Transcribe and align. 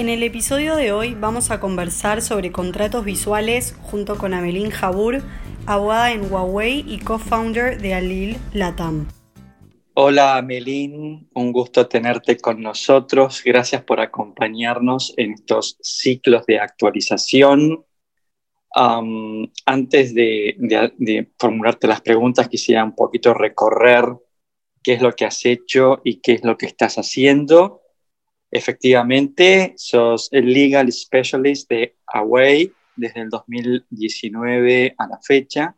En 0.00 0.08
el 0.08 0.22
episodio 0.22 0.76
de 0.76 0.92
hoy 0.92 1.12
vamos 1.12 1.50
a 1.50 1.60
conversar 1.60 2.22
sobre 2.22 2.50
contratos 2.52 3.04
visuales 3.04 3.76
junto 3.82 4.16
con 4.16 4.32
Amelín 4.32 4.70
Jabur, 4.70 5.20
abogada 5.66 6.12
en 6.12 6.32
Huawei 6.32 6.86
y 6.88 7.00
co-founder 7.00 7.78
de 7.78 7.92
Alil 7.92 8.38
Latam. 8.54 9.08
Hola 9.92 10.38
Amelín, 10.38 11.28
un 11.34 11.52
gusto 11.52 11.86
tenerte 11.86 12.38
con 12.38 12.62
nosotros. 12.62 13.42
Gracias 13.44 13.84
por 13.84 14.00
acompañarnos 14.00 15.12
en 15.18 15.32
estos 15.34 15.76
ciclos 15.82 16.46
de 16.46 16.60
actualización. 16.60 17.84
antes 19.66 20.14
de, 20.14 21.28
formularte 21.38 21.86
las 21.86 22.00
preguntas, 22.00 22.48
quisiera 22.48 22.82
un 22.84 22.94
poquito 22.94 23.34
recorrer 23.34 24.06
qué 24.82 24.94
es 24.94 25.02
lo 25.02 25.12
que 25.12 25.26
has 25.26 25.44
hecho 25.44 26.00
y 26.04 26.22
qué 26.22 26.32
es 26.32 26.42
lo 26.42 26.56
que 26.56 26.64
estás 26.64 26.96
haciendo. 26.96 27.79
Efectivamente, 28.50 29.74
sos 29.76 30.28
el 30.32 30.52
Legal 30.52 30.90
Specialist 30.92 31.70
de 31.70 31.96
Huawei 32.12 32.72
desde 32.96 33.20
el 33.20 33.30
2019 33.30 34.94
a 34.98 35.06
la 35.06 35.20
fecha 35.20 35.76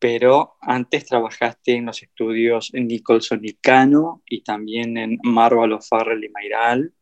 pero 0.00 0.56
antes 0.62 1.04
trabajaste 1.04 1.74
en 1.74 1.86
los 1.86 2.02
estudios 2.02 2.72
Nicholson 2.72 3.40
y 3.42 3.52
Cano 3.52 4.22
y 4.26 4.42
también 4.42 4.96
en 4.96 5.18
Marvel 5.22 5.76
Farrell 5.86 6.24
y 6.24 6.30
Mairal. 6.30 6.94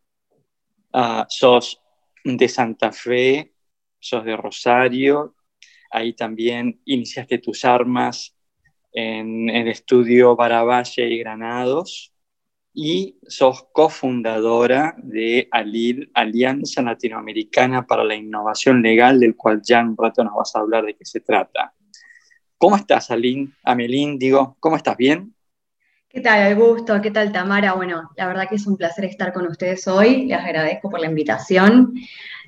Ah, 0.92 1.24
sos 1.28 1.80
de 2.24 2.48
Santa 2.48 2.90
Fe, 2.90 3.54
sos 4.00 4.24
de 4.24 4.36
Rosario, 4.36 5.36
ahí 5.92 6.14
también 6.14 6.82
iniciaste 6.86 7.38
tus 7.38 7.64
armas 7.64 8.36
en 8.92 9.48
el 9.48 9.68
estudio 9.68 10.34
Baravalle 10.34 11.08
y 11.08 11.18
Granados 11.18 12.12
y 12.72 13.18
sos 13.26 13.66
cofundadora 13.72 14.94
de 14.98 15.48
ALIL, 15.50 16.10
Alianza 16.14 16.82
Latinoamericana 16.82 17.86
para 17.86 18.04
la 18.04 18.14
Innovación 18.14 18.82
Legal, 18.82 19.20
del 19.20 19.36
cual 19.36 19.60
ya 19.62 19.80
un 19.80 19.96
rato 19.96 20.22
nos 20.22 20.34
vas 20.34 20.54
a 20.54 20.60
hablar 20.60 20.84
de 20.84 20.94
qué 20.94 21.04
se 21.04 21.20
trata. 21.20 21.72
¿Cómo 22.56 22.76
estás, 22.76 23.10
Aline? 23.10 23.52
Amelín, 23.62 24.18
digo, 24.18 24.56
¿cómo 24.58 24.76
estás? 24.76 24.96
¿Bien? 24.96 25.32
¿Qué 26.08 26.20
tal, 26.20 26.52
Augusto? 26.52 27.00
¿Qué 27.00 27.10
tal, 27.10 27.30
Tamara? 27.30 27.74
Bueno, 27.74 28.10
la 28.16 28.26
verdad 28.26 28.48
que 28.48 28.56
es 28.56 28.66
un 28.66 28.76
placer 28.76 29.04
estar 29.04 29.32
con 29.32 29.46
ustedes 29.46 29.86
hoy. 29.86 30.26
Les 30.26 30.38
agradezco 30.38 30.90
por 30.90 31.00
la 31.00 31.06
invitación. 31.06 31.94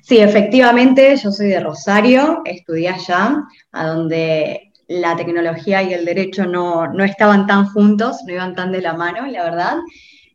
Sí, 0.01 0.17
efectivamente, 0.17 1.15
yo 1.15 1.31
soy 1.31 1.47
de 1.47 1.59
Rosario, 1.59 2.41
estudié 2.43 2.89
allá, 2.89 3.43
a 3.71 3.87
donde 3.87 4.71
la 4.87 5.15
tecnología 5.15 5.83
y 5.83 5.93
el 5.93 6.05
derecho 6.05 6.45
no, 6.45 6.87
no 6.87 7.03
estaban 7.03 7.47
tan 7.47 7.67
juntos, 7.67 8.17
no 8.25 8.33
iban 8.33 8.55
tan 8.55 8.71
de 8.71 8.81
la 8.81 8.93
mano, 8.93 9.25
la 9.27 9.43
verdad. 9.43 9.77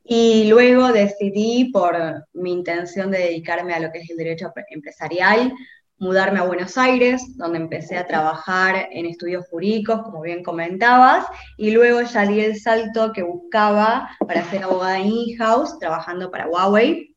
Y 0.08 0.48
luego 0.48 0.92
decidí, 0.92 1.70
por 1.72 1.96
mi 2.32 2.52
intención 2.52 3.10
de 3.10 3.18
dedicarme 3.18 3.74
a 3.74 3.80
lo 3.80 3.90
que 3.90 3.98
es 3.98 4.10
el 4.10 4.16
derecho 4.16 4.52
empresarial, 4.70 5.52
mudarme 5.98 6.38
a 6.38 6.44
Buenos 6.44 6.78
Aires, 6.78 7.36
donde 7.36 7.58
empecé 7.58 7.96
a 7.96 8.06
trabajar 8.06 8.88
en 8.92 9.06
estudios 9.06 9.48
jurídicos, 9.48 10.02
como 10.02 10.20
bien 10.20 10.44
comentabas, 10.44 11.26
y 11.56 11.72
luego 11.72 12.02
ya 12.02 12.24
di 12.24 12.40
el 12.40 12.60
salto 12.60 13.12
que 13.12 13.24
buscaba 13.24 14.10
para 14.26 14.44
ser 14.44 14.62
abogada 14.62 15.00
in-house, 15.00 15.76
trabajando 15.80 16.30
para 16.30 16.46
Huawei. 16.46 17.14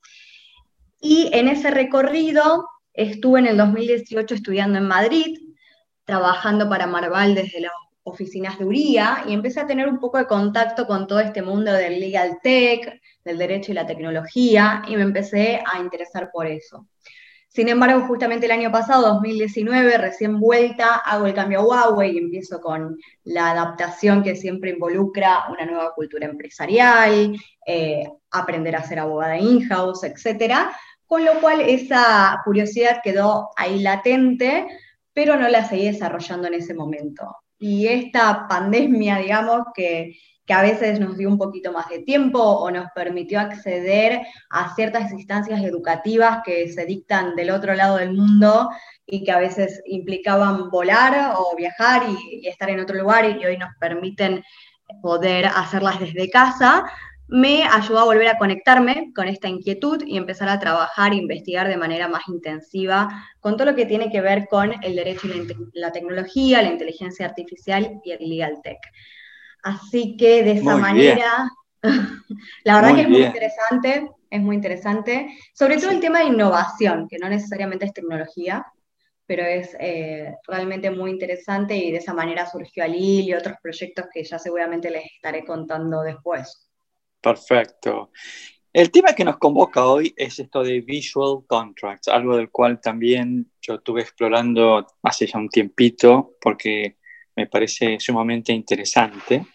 Y 1.00 1.30
en 1.34 1.48
ese 1.48 1.70
recorrido 1.70 2.66
estuve 2.94 3.40
en 3.40 3.48
el 3.48 3.58
2018 3.58 4.34
estudiando 4.34 4.80
en 4.80 4.88
Madrid, 4.88 5.38
trabajando 6.06 6.68
para 6.68 6.88
Marval 6.88 7.36
desde 7.36 7.62
las 7.62 7.72
oficinas 8.04 8.58
de 8.58 8.66
URIA, 8.66 9.24
y 9.28 9.34
empecé 9.34 9.60
a 9.60 9.68
tener 9.68 9.88
un 9.88 10.00
poco 10.00 10.18
de 10.18 10.28
contacto 10.28 10.88
con 10.88 11.08
todo 11.08 11.20
este 11.20 11.42
mundo 11.42 11.72
del 11.74 12.00
legal 12.00 12.40
tech, 12.42 13.02
del 13.24 13.38
derecho 13.38 13.72
y 13.72 13.76
la 13.76 13.86
tecnología, 13.86 14.82
y 14.88 14.96
me 14.96 15.04
empecé 15.04 15.62
a 15.66 15.80
interesar 15.80 16.30
por 16.32 16.48
eso. 16.48 16.88
Sin 17.50 17.68
embargo, 17.68 18.06
justamente 18.06 18.46
el 18.46 18.52
año 18.52 18.72
pasado, 18.72 19.08
2019, 19.16 19.98
recién 19.98 20.40
vuelta, 20.40 20.98
hago 20.98 21.26
el 21.26 21.34
cambio 21.34 21.62
a 21.62 21.64
Huawei 21.64 22.12
y 22.12 22.18
empiezo 22.20 22.62
con 22.62 22.96
la 23.24 23.52
adaptación 23.52 24.22
que 24.22 24.36
siempre 24.36 24.70
involucra 24.70 25.46
una 25.50 25.66
nueva 25.66 25.94
cultura 25.96 26.28
empresarial, 26.28 27.36
eh, 27.66 28.08
aprender 28.30 28.76
a 28.76 28.84
ser 28.84 29.00
abogada 29.00 29.40
in-house, 29.40 30.04
etc. 30.04 30.70
Con 31.08 31.26
lo 31.26 31.42
cual 31.42 31.62
esa 31.62 32.40
curiosidad 32.46 33.02
quedó 33.04 33.50
ahí 33.58 33.80
latente, 33.80 34.68
pero 35.12 35.36
no 35.36 35.50
la 35.50 35.68
seguí 35.68 35.86
desarrollando 35.86 36.48
en 36.48 36.54
ese 36.54 36.76
momento. 36.76 37.36
Y 37.60 37.88
esta 37.88 38.48
pandemia, 38.48 39.18
digamos, 39.18 39.68
que 39.76 40.16
que 40.50 40.56
a 40.56 40.64
veces 40.64 41.00
nos 41.00 41.16
dio 41.16 41.30
un 41.30 41.38
poquito 41.38 41.72
más 41.72 41.88
de 41.90 42.00
tiempo 42.00 42.42
o 42.42 42.72
nos 42.72 42.88
permitió 42.96 43.40
acceder 43.40 44.22
a 44.50 44.74
ciertas 44.74 45.12
instancias 45.12 45.62
educativas 45.62 46.40
que 46.44 46.68
se 46.74 46.88
dictan 46.88 47.36
del 47.36 47.52
otro 47.52 47.76
lado 47.76 47.98
del 47.98 48.16
mundo 48.16 48.68
y 49.06 49.24
que 49.24 49.32
a 49.32 49.38
veces 49.38 49.80
implicaban 49.86 50.72
volar 50.72 51.36
o 51.38 51.56
viajar 51.56 52.02
y, 52.10 52.48
estar 52.48 52.68
en 52.72 52.80
otro 52.80 52.98
lugar 52.98 53.26
y 53.26 53.46
hoy 53.46 53.58
nos 53.58 53.70
permiten 53.80 54.44
poder 55.04 55.46
hacerlas 55.46 56.00
desde 56.00 56.32
casa, 56.32 56.84
me 57.30 57.64
ayudó 57.64 58.00
a 58.00 58.06
volver 58.06 58.28
a 58.28 58.38
conectarme 58.40 59.12
con 59.14 59.28
esta 59.28 59.48
inquietud 59.48 60.04
y 60.06 60.18
empezar 60.18 60.50
a 60.50 60.60
trabajar 60.60 61.14
e 61.14 61.18
investigar 61.18 61.68
de 61.68 61.78
manera 61.78 62.08
más 62.08 62.28
intensiva 62.28 63.08
con 63.40 63.56
todo 63.56 63.70
lo 63.72 63.76
que 63.76 63.86
tiene 63.86 64.12
que 64.12 64.20
ver 64.20 64.48
con 64.50 64.74
el 64.84 64.96
derecho 64.96 65.28
y 65.28 65.48
la 65.74 65.92
tecnología, 65.92 66.64
la 66.64 66.72
inteligencia 66.72 67.28
artificial 67.28 68.02
y 68.04 68.12
el 68.12 68.28
legal 68.28 68.60
tech. 68.64 68.80
Así 69.62 70.18
que 70.18 70.44
de 70.44 70.54
esa 70.54 70.78
manera, 70.78 71.52
la 72.64 72.76
verdad 72.76 72.96
que 72.96 73.02
es 73.02 73.10
muy 73.10 73.24
interesante, 73.24 74.10
es 74.32 74.42
muy 74.42 74.56
interesante, 74.56 75.38
sobre 75.54 75.78
todo 75.78 75.92
el 75.92 76.00
tema 76.00 76.20
de 76.20 76.26
innovación, 76.26 77.08
que 77.08 77.20
no 77.20 77.30
necesariamente 77.30 77.86
es 77.86 77.94
tecnología, 77.94 78.66
pero 79.28 79.44
es 79.44 79.76
eh, 79.80 80.34
realmente 80.48 80.90
muy 80.90 81.12
interesante 81.12 81.76
y 81.76 81.92
de 81.92 81.98
esa 81.98 82.16
manera 82.16 82.48
surgió 82.48 82.84
Alil 82.84 83.30
y 83.30 83.34
otros 83.36 83.58
proyectos 83.62 84.06
que 84.12 84.24
ya 84.24 84.40
seguramente 84.40 84.90
les 84.90 85.06
estaré 85.06 85.46
contando 85.46 86.02
después. 86.02 86.69
Perfecto. 87.22 88.12
El 88.72 88.92
tema 88.92 89.14
que 89.14 89.26
nos 89.26 89.38
convoca 89.38 89.88
hoy 89.88 90.14
es 90.16 90.40
esto 90.40 90.64
de 90.64 90.82
visual 90.82 91.44
contracts, 91.48 92.08
algo 92.08 92.38
del 92.38 92.52
cual 92.52 92.80
también 92.80 93.52
yo 93.62 93.76
estuve 93.76 94.02
explorando 94.02 94.86
hace 95.02 95.26
ya 95.26 95.40
un 95.40 95.50
tiempito, 95.50 96.36
porque 96.40 96.98
me 97.36 97.48
parece 97.48 98.00
sumamente 98.00 98.54
interesante. 98.54 99.46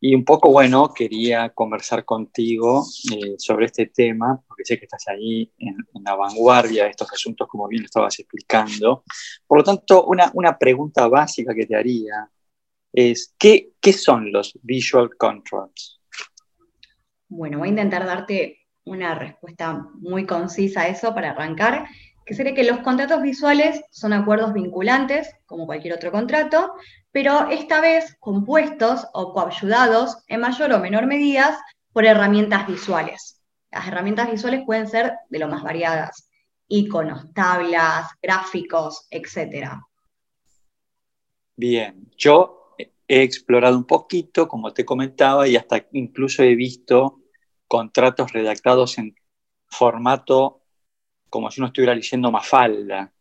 Y 0.00 0.14
un 0.14 0.24
poco, 0.24 0.50
bueno, 0.52 0.92
quería 0.94 1.48
conversar 1.50 2.04
contigo 2.04 2.84
eh, 3.12 3.34
sobre 3.38 3.66
este 3.66 3.86
tema, 3.86 4.40
porque 4.46 4.64
sé 4.64 4.78
que 4.78 4.84
estás 4.84 5.08
ahí 5.08 5.50
en, 5.58 5.76
la 6.04 6.14
vanguardia 6.14 6.84
de 6.84 6.90
estos 6.90 7.12
asuntos, 7.12 7.48
como 7.48 7.66
bien 7.66 7.82
lo 7.82 7.86
estabas 7.86 8.18
explicando. 8.20 9.02
Por 9.46 9.58
lo 9.58 9.64
tanto, 9.64 10.04
una, 10.04 10.30
una 10.34 10.56
pregunta 10.56 11.08
básica 11.08 11.54
que 11.54 11.66
te 11.66 11.74
haría 11.74 12.30
es, 12.92 13.34
¿qué, 13.38 13.72
¿qué 13.80 13.92
son 13.92 14.30
los 14.30 14.56
visual 14.62 15.10
contracts? 15.16 16.00
Bueno, 17.36 17.58
voy 17.58 17.68
a 17.68 17.70
intentar 17.72 18.06
darte 18.06 18.60
una 18.86 19.14
respuesta 19.14 19.90
muy 19.96 20.24
concisa 20.24 20.82
a 20.82 20.88
eso 20.88 21.14
para 21.14 21.32
arrancar 21.32 21.86
que 22.24 22.34
sería 22.34 22.54
que 22.54 22.64
los 22.64 22.78
contratos 22.78 23.20
visuales 23.20 23.82
son 23.90 24.14
acuerdos 24.14 24.54
vinculantes, 24.54 25.32
como 25.44 25.66
cualquier 25.66 25.92
otro 25.92 26.10
contrato, 26.10 26.72
pero 27.12 27.50
esta 27.50 27.82
vez 27.82 28.16
compuestos 28.20 29.06
o 29.12 29.34
coayudados 29.34 30.16
en 30.28 30.40
mayor 30.40 30.72
o 30.72 30.80
menor 30.80 31.06
medida 31.06 31.60
por 31.92 32.06
herramientas 32.06 32.66
visuales. 32.66 33.42
Las 33.70 33.86
herramientas 33.86 34.30
visuales 34.30 34.62
pueden 34.64 34.88
ser 34.88 35.12
de 35.28 35.38
lo 35.38 35.46
más 35.46 35.62
variadas, 35.62 36.30
iconos, 36.68 37.34
tablas, 37.34 38.08
gráficos, 38.22 39.06
etc. 39.10 39.72
Bien, 41.54 42.10
yo 42.16 42.74
he 43.06 43.22
explorado 43.22 43.76
un 43.76 43.84
poquito, 43.84 44.48
como 44.48 44.72
te 44.72 44.86
comentaba, 44.86 45.46
y 45.46 45.56
hasta 45.56 45.86
incluso 45.92 46.42
he 46.42 46.54
visto 46.54 47.20
contratos 47.68 48.32
redactados 48.32 48.98
en 48.98 49.14
formato 49.66 50.62
como 51.28 51.50
si 51.50 51.60
uno 51.60 51.68
estuviera 51.68 51.94
leyendo 51.94 52.30
Mafalda. 52.30 53.12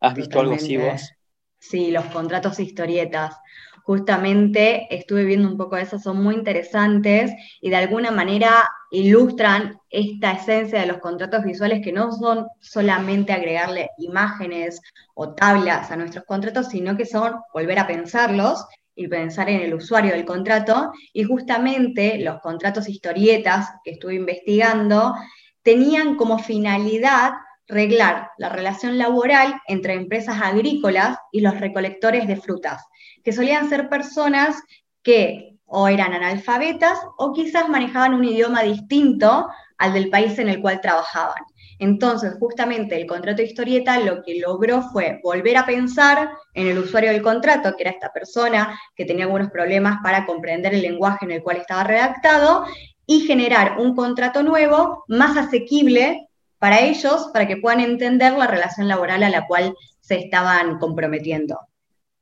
¿Has 0.00 0.14
visto 0.14 0.40
algo 0.40 0.54
así 0.54 0.76
vos? 0.76 1.10
Sí, 1.58 1.90
los 1.90 2.04
contratos 2.06 2.60
historietas. 2.60 3.36
Justamente 3.84 4.86
estuve 4.94 5.24
viendo 5.24 5.48
un 5.48 5.56
poco 5.56 5.76
de 5.76 5.82
eso, 5.82 5.98
son 5.98 6.22
muy 6.22 6.34
interesantes 6.34 7.32
y 7.60 7.70
de 7.70 7.76
alguna 7.76 8.10
manera 8.10 8.68
ilustran 8.90 9.78
esta 9.90 10.32
esencia 10.32 10.80
de 10.80 10.86
los 10.86 10.98
contratos 10.98 11.44
visuales 11.44 11.80
que 11.82 11.92
no 11.92 12.12
son 12.12 12.46
solamente 12.60 13.32
agregarle 13.32 13.90
imágenes 13.98 14.80
o 15.14 15.34
tablas 15.34 15.90
a 15.90 15.96
nuestros 15.96 16.24
contratos, 16.24 16.68
sino 16.68 16.96
que 16.96 17.06
son 17.06 17.34
volver 17.52 17.78
a 17.78 17.86
pensarlos 17.86 18.66
y 18.94 19.08
pensar 19.08 19.48
en 19.48 19.60
el 19.60 19.74
usuario 19.74 20.12
del 20.12 20.24
contrato. 20.24 20.92
Y 21.12 21.24
justamente 21.24 22.18
los 22.18 22.40
contratos 22.40 22.88
historietas 22.88 23.68
que 23.84 23.92
estuve 23.92 24.14
investigando 24.14 25.14
tenían 25.62 26.16
como 26.16 26.38
finalidad 26.38 27.32
reglar 27.66 28.30
la 28.38 28.50
relación 28.50 28.98
laboral 28.98 29.54
entre 29.68 29.94
empresas 29.94 30.40
agrícolas 30.40 31.16
y 31.32 31.40
los 31.40 31.58
recolectores 31.58 32.26
de 32.26 32.36
frutas, 32.36 32.84
que 33.22 33.32
solían 33.32 33.68
ser 33.68 33.88
personas 33.88 34.62
que 35.02 35.54
o 35.66 35.88
eran 35.88 36.12
analfabetas 36.12 36.98
o 37.16 37.32
quizás 37.32 37.68
manejaban 37.68 38.14
un 38.14 38.24
idioma 38.24 38.62
distinto 38.62 39.48
al 39.78 39.92
del 39.92 40.10
país 40.10 40.38
en 40.38 40.48
el 40.48 40.60
cual 40.60 40.80
trabajaban. 40.80 41.42
Entonces, 41.78 42.34
justamente 42.38 42.96
el 42.96 43.06
contrato 43.06 43.38
de 43.38 43.48
historieta 43.48 43.98
lo 44.00 44.22
que 44.22 44.38
logró 44.38 44.82
fue 44.92 45.20
volver 45.22 45.56
a 45.56 45.66
pensar 45.66 46.30
en 46.54 46.66
el 46.68 46.78
usuario 46.78 47.10
del 47.10 47.22
contrato, 47.22 47.74
que 47.76 47.82
era 47.82 47.90
esta 47.90 48.12
persona 48.12 48.78
que 48.94 49.04
tenía 49.04 49.24
algunos 49.24 49.50
problemas 49.50 49.98
para 50.02 50.26
comprender 50.26 50.74
el 50.74 50.82
lenguaje 50.82 51.24
en 51.24 51.32
el 51.32 51.42
cual 51.42 51.58
estaba 51.58 51.84
redactado, 51.84 52.64
y 53.06 53.20
generar 53.20 53.78
un 53.78 53.94
contrato 53.94 54.42
nuevo 54.42 55.04
más 55.08 55.36
asequible 55.36 56.28
para 56.58 56.80
ellos, 56.80 57.28
para 57.32 57.46
que 57.46 57.58
puedan 57.58 57.80
entender 57.80 58.32
la 58.32 58.46
relación 58.46 58.88
laboral 58.88 59.22
a 59.22 59.28
la 59.28 59.46
cual 59.46 59.74
se 60.00 60.16
estaban 60.16 60.78
comprometiendo. 60.78 61.58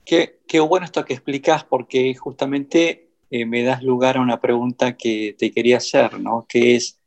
Qué, 0.05 0.41
bueno 0.69 0.85
esto 0.85 1.05
que 1.05 1.15
explicas, 1.15 1.65
porque 1.65 2.15
justamente 2.15 3.11
eh, 3.31 3.47
me 3.47 3.63
das 3.63 3.83
lugar 3.83 4.17
a 4.17 4.21
una 4.21 4.41
pregunta 4.41 4.97
que 4.97 5.37
te 5.39 5.53
quería 5.53 5.77
hacer, 5.77 6.19
¿no? 6.21 6.45
Que 6.49 6.75
es, 6.77 6.99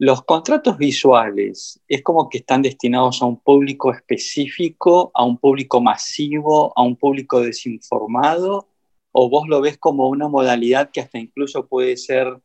los 0.00 0.24
contratos 0.24 0.78
visuales, 0.78 1.78
¿es 1.86 2.02
como 2.02 2.30
que 2.30 2.38
están 2.38 2.62
destinados 2.62 3.20
a 3.20 3.26
un 3.26 3.38
público 3.38 3.92
específico, 3.92 5.10
a 5.12 5.24
un 5.24 5.36
público 5.36 5.82
masivo, 5.82 6.72
a 6.74 6.82
un 6.82 6.96
público 6.96 7.42
desinformado? 7.42 8.70
¿O 9.12 9.28
vos 9.28 9.46
lo 9.46 9.60
ves 9.60 9.76
como 9.76 10.08
una 10.08 10.26
modalidad 10.26 10.90
que 10.90 11.02
hasta 11.02 11.18
incluso 11.18 11.66
puede 11.66 11.98
ser 11.98 12.40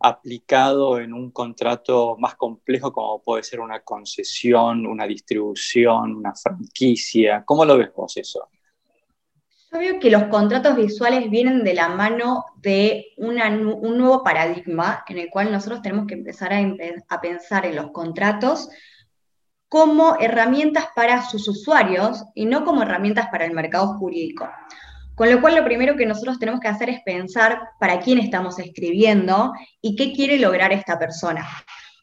aplicado 0.00 0.98
en 0.98 1.12
un 1.12 1.30
contrato 1.30 2.16
más 2.18 2.36
complejo 2.36 2.90
como 2.90 3.20
puede 3.22 3.42
ser 3.42 3.60
una 3.60 3.80
concesión, 3.80 4.86
una 4.86 5.06
distribución, 5.06 6.16
una 6.16 6.34
franquicia? 6.34 7.44
¿Cómo 7.44 7.66
lo 7.66 7.76
ves 7.76 7.92
vos 7.94 8.16
eso? 8.16 8.48
Yo 9.70 9.78
veo 9.78 10.00
que 10.00 10.10
los 10.10 10.24
contratos 10.24 10.76
visuales 10.76 11.28
vienen 11.28 11.62
de 11.62 11.74
la 11.74 11.88
mano 11.90 12.46
de 12.56 13.08
un 13.18 13.98
nuevo 13.98 14.22
paradigma 14.22 15.04
en 15.06 15.18
el 15.18 15.28
cual 15.28 15.52
nosotros 15.52 15.82
tenemos 15.82 16.06
que 16.06 16.14
empezar 16.14 16.54
a, 16.54 17.20
pensar 17.20 17.66
en 17.66 17.76
los 17.76 17.90
contratos 17.90 18.70
como 19.68 20.16
herramientas 20.20 20.86
para 20.96 21.22
sus 21.22 21.46
usuarios 21.48 22.24
y 22.34 22.46
no 22.46 22.64
como 22.64 22.82
herramientas 22.82 23.28
para 23.30 23.44
el 23.44 23.52
mercado 23.52 23.98
jurídico. 23.98 24.48
Con 25.14 25.30
lo 25.30 25.40
cual, 25.42 25.56
lo 25.56 25.64
primero 25.64 25.96
que 25.96 26.06
nosotros 26.06 26.38
tenemos 26.38 26.60
que 26.60 26.68
hacer 26.68 26.88
es 26.88 27.02
pensar 27.02 27.60
para 27.78 28.00
quién 28.00 28.18
estamos 28.18 28.58
escribiendo 28.58 29.52
y 29.82 29.96
qué 29.96 30.14
quiere 30.14 30.38
lograr 30.38 30.72
esta 30.72 30.98
persona. 30.98 31.46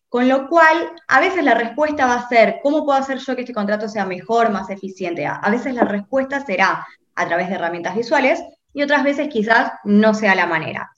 Con 0.08 0.28
lo 0.30 0.48
cual, 0.48 0.92
a 1.08 1.20
veces 1.20 1.44
la 1.44 1.56
respuesta 1.56 2.06
va 2.06 2.16
a 2.16 2.28
ser, 2.28 2.60
¿cómo 2.62 2.86
puedo 2.86 3.00
hacer 3.00 3.18
yo 3.18 3.36
que 3.36 3.42
este 3.42 3.54
contrato 3.54 3.88
sea 3.90 4.06
mejor, 4.06 4.52
más 4.52 4.70
eficiente? 4.70 5.26
A 5.26 5.50
veces 5.50 5.74
la 5.74 5.86
respuesta 5.86 6.46
será, 6.46 6.86
a 7.16 7.28
través 7.28 7.50
de 7.50 7.56
herramientas 7.56 7.96
visuales 7.96 8.44
y 8.74 8.84
otras 8.84 9.04
veces 9.04 9.30
quizás 9.30 9.72
no 9.84 10.14
sea 10.14 10.36
la 10.36 10.46
manera. 10.46 10.92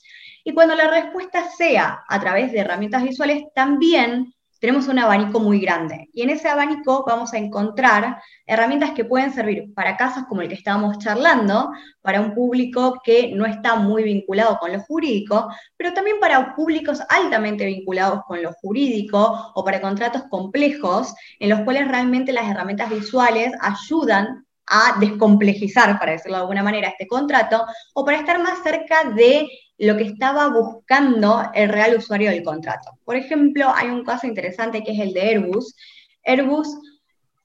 Y 0.44 0.54
cuando 0.54 0.76
la 0.76 0.90
respuesta 0.90 1.50
sea 1.50 2.04
a 2.08 2.20
través 2.20 2.52
de 2.52 2.60
herramientas 2.60 3.04
visuales, 3.04 3.44
también 3.54 4.34
tenemos 4.60 4.88
un 4.88 4.98
abanico 4.98 5.40
muy 5.40 5.60
grande. 5.60 6.10
Y 6.14 6.24
en 6.24 6.30
ese 6.30 6.50
abanico 6.50 7.04
vamos 7.06 7.34
a 7.34 7.38
encontrar 7.38 8.22
herramientas 8.46 8.92
que 8.92 9.06
pueden 9.06 9.32
servir 9.34 9.74
para 9.74 9.98
casos 9.98 10.24
como 10.28 10.42
el 10.42 10.48
que 10.48 10.56
estábamos 10.56 10.98
charlando, 11.00 11.72
para 12.02 12.22
un 12.22 12.34
público 12.34 13.00
que 13.04 13.34
no 13.36 13.46
está 13.46 13.76
muy 13.76 14.04
vinculado 14.04 14.58
con 14.58 14.72
lo 14.72 14.80
jurídico, 14.82 15.50
pero 15.76 15.94
también 15.94 16.20
para 16.20 16.56
públicos 16.56 17.02
altamente 17.10 17.66
vinculados 17.66 18.22
con 18.28 18.42
lo 18.42 18.54
jurídico 18.54 19.52
o 19.54 19.64
para 19.64 19.82
contratos 19.82 20.24
complejos 20.30 21.14
en 21.40 21.50
los 21.50 21.62
cuales 21.62 21.88
realmente 21.88 22.34
las 22.34 22.50
herramientas 22.50 22.90
visuales 22.90 23.52
ayudan 23.62 24.47
a 24.68 25.00
descomplejizar, 25.00 25.98
para 25.98 26.12
decirlo 26.14 26.38
de 26.38 26.42
alguna 26.42 26.64
manera, 26.64 26.90
este 26.90 27.08
contrato, 27.08 27.66
o 27.94 28.06
para 28.06 28.20
estar 28.20 28.42
más 28.42 28.62
cerca 28.64 29.04
de 29.16 29.50
lo 29.78 29.96
que 29.96 30.04
estaba 30.04 30.50
buscando 30.50 31.50
el 31.54 31.70
real 31.70 31.96
usuario 31.98 32.32
del 32.32 32.44
contrato. 32.44 32.92
Por 33.06 33.16
ejemplo, 33.16 33.72
hay 33.74 33.90
un 33.90 34.04
caso 34.04 34.28
interesante 34.28 34.84
que 34.84 34.92
es 34.92 35.00
el 35.00 35.14
de 35.14 35.22
Airbus. 35.22 35.76
Airbus 36.24 36.68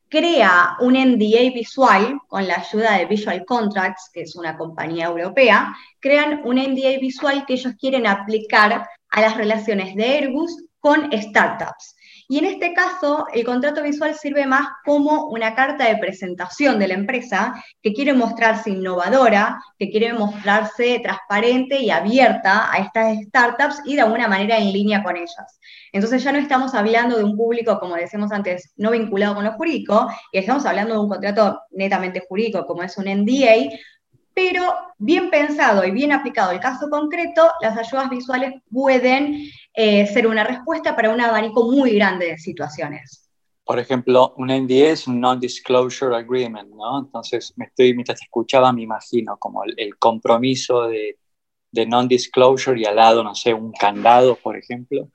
crea 0.08 0.76
un 0.80 0.94
NDA 0.94 1.52
visual 1.54 2.18
con 2.28 2.46
la 2.46 2.56
ayuda 2.56 2.98
de 2.98 3.06
Visual 3.06 3.44
Contracts, 3.46 4.10
que 4.12 4.22
es 4.22 4.36
una 4.36 4.58
compañía 4.58 5.06
europea, 5.06 5.74
crean 6.00 6.42
un 6.44 6.56
NDA 6.56 6.98
visual 7.00 7.46
que 7.46 7.54
ellos 7.54 7.74
quieren 7.78 8.06
aplicar 8.06 8.86
a 9.08 9.20
las 9.20 9.36
relaciones 9.36 9.94
de 9.94 10.04
Airbus 10.04 10.64
con 10.80 11.10
startups. 11.12 11.96
Y 12.32 12.38
en 12.38 12.46
este 12.46 12.72
caso, 12.72 13.26
el 13.34 13.44
contrato 13.44 13.82
visual 13.82 14.14
sirve 14.14 14.46
más 14.46 14.66
como 14.86 15.26
una 15.28 15.54
carta 15.54 15.86
de 15.86 15.98
presentación 15.98 16.78
de 16.78 16.88
la 16.88 16.94
empresa 16.94 17.62
que 17.82 17.92
quiere 17.92 18.14
mostrarse 18.14 18.70
innovadora, 18.70 19.60
que 19.78 19.90
quiere 19.90 20.14
mostrarse 20.14 20.98
transparente 21.02 21.78
y 21.80 21.90
abierta 21.90 22.72
a 22.72 22.78
estas 22.78 23.18
startups 23.26 23.82
y 23.84 23.96
de 23.96 24.00
alguna 24.00 24.28
manera 24.28 24.56
en 24.56 24.72
línea 24.72 25.02
con 25.02 25.18
ellas. 25.18 25.60
Entonces 25.92 26.24
ya 26.24 26.32
no 26.32 26.38
estamos 26.38 26.72
hablando 26.72 27.18
de 27.18 27.24
un 27.24 27.36
público, 27.36 27.78
como 27.78 27.96
decíamos 27.96 28.32
antes, 28.32 28.72
no 28.78 28.92
vinculado 28.92 29.34
con 29.34 29.44
lo 29.44 29.52
jurídico, 29.52 30.08
y 30.32 30.38
estamos 30.38 30.64
hablando 30.64 30.94
de 30.94 31.00
un 31.00 31.10
contrato 31.10 31.60
netamente 31.72 32.24
jurídico, 32.26 32.64
como 32.64 32.82
es 32.82 32.96
un 32.96 33.08
NDA, 33.08 33.76
pero 34.32 34.74
bien 34.96 35.28
pensado 35.28 35.84
y 35.84 35.90
bien 35.90 36.12
aplicado 36.12 36.52
el 36.52 36.60
caso 36.60 36.88
concreto, 36.88 37.50
las 37.60 37.76
ayudas 37.76 38.08
visuales 38.08 38.54
pueden 38.72 39.36
eh, 39.74 40.06
ser 40.06 40.26
una 40.26 40.44
respuesta 40.44 40.94
para 40.94 41.10
un 41.10 41.20
abanico 41.20 41.70
muy 41.70 41.94
grande 41.94 42.26
de 42.26 42.38
situaciones. 42.38 43.30
Por 43.64 43.78
ejemplo, 43.78 44.34
un 44.36 44.48
NDA 44.48 44.90
es 44.90 45.06
un 45.06 45.20
Non-Disclosure 45.20 46.16
Agreement, 46.16 46.68
¿no? 46.70 46.98
Entonces, 46.98 47.52
me 47.56 47.66
estoy, 47.66 47.94
mientras 47.94 48.18
te 48.18 48.24
escuchaba, 48.24 48.72
me 48.72 48.82
imagino 48.82 49.36
como 49.38 49.62
el, 49.64 49.96
compromiso 49.98 50.88
de, 50.88 51.18
de 51.70 51.86
non-disclosure 51.86 52.80
y 52.80 52.84
al 52.84 52.96
lado, 52.96 53.22
no 53.22 53.34
sé, 53.34 53.54
un 53.54 53.72
candado, 53.72 54.34
por 54.36 54.56
ejemplo. 54.56 55.08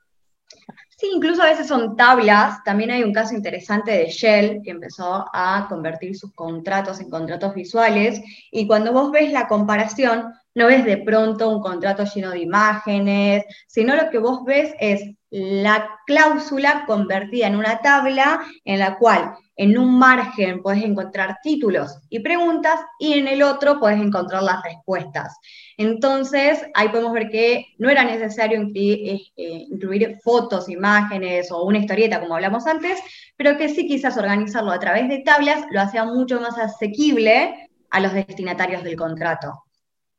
Sí, 0.98 1.08
incluso 1.14 1.42
a 1.42 1.50
veces 1.50 1.68
son 1.68 1.94
tablas. 1.94 2.64
También 2.64 2.90
hay 2.90 3.04
un 3.04 3.12
caso 3.12 3.32
interesante 3.32 3.92
de 3.92 4.08
Shell 4.08 4.62
que 4.64 4.72
empezó 4.72 5.26
a 5.32 5.66
convertir 5.68 6.16
sus 6.16 6.34
contratos 6.34 7.00
en 7.00 7.08
contratos 7.08 7.54
visuales. 7.54 8.20
Y 8.50 8.66
cuando 8.66 8.92
vos 8.92 9.12
ves 9.12 9.30
la 9.30 9.46
comparación, 9.46 10.32
no 10.54 10.66
ves 10.66 10.84
de 10.84 10.98
pronto 10.98 11.48
un 11.48 11.60
contrato 11.60 12.04
lleno 12.04 12.30
de 12.30 12.40
imágenes, 12.40 13.44
sino 13.66 13.94
lo 13.94 14.10
que 14.10 14.18
vos 14.18 14.44
ves 14.44 14.74
es 14.80 15.02
la 15.30 15.88
cláusula 16.06 16.84
convertida 16.86 17.46
en 17.46 17.56
una 17.56 17.78
tabla 17.80 18.40
en 18.64 18.78
la 18.78 18.96
cual 18.96 19.34
en 19.56 19.76
un 19.76 19.98
margen 19.98 20.62
puedes 20.62 20.82
encontrar 20.82 21.38
títulos 21.42 21.98
y 22.08 22.20
preguntas 22.20 22.80
y 22.98 23.14
en 23.14 23.28
el 23.28 23.42
otro 23.42 23.78
puedes 23.78 24.00
encontrar 24.00 24.42
las 24.42 24.62
respuestas. 24.62 25.36
Entonces, 25.76 26.64
ahí 26.74 26.88
podemos 26.88 27.12
ver 27.12 27.28
que 27.28 27.66
no 27.76 27.90
era 27.90 28.04
necesario 28.04 28.60
eh, 28.74 29.20
incluir, 29.36 30.18
fotos, 30.22 30.68
imágenes 30.68 31.50
o 31.50 31.64
una 31.64 31.78
historieta 31.78 32.20
como 32.20 32.36
hablamos 32.36 32.66
antes, 32.66 32.98
pero 33.36 33.58
que 33.58 33.68
sí 33.68 33.86
quizás 33.86 34.16
organizarlo 34.16 34.70
a 34.70 34.78
través 34.78 35.08
de 35.08 35.18
tablas 35.18 35.64
lo 35.72 35.80
hacía 35.80 36.04
mucho 36.04 36.40
más 36.40 36.56
asequible 36.56 37.68
a 37.90 38.00
los 38.00 38.12
destinatarios 38.12 38.82
del 38.82 38.96
contrato. 38.96 39.67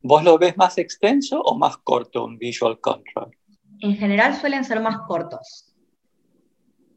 ¿Vos 0.02 0.24
lo 0.24 0.38
ves 0.38 0.58
más 0.58 0.78
extenso 0.78 1.42
o 1.42 1.58
más 1.58 1.78
corto 1.78 2.24
un 2.26 2.38
visual 2.38 2.80
contract? 2.80 3.34
En 3.82 3.96
general 3.96 4.36
suelen 4.36 4.64
ser 4.64 4.80
más 4.82 5.00
cortos. 5.08 5.74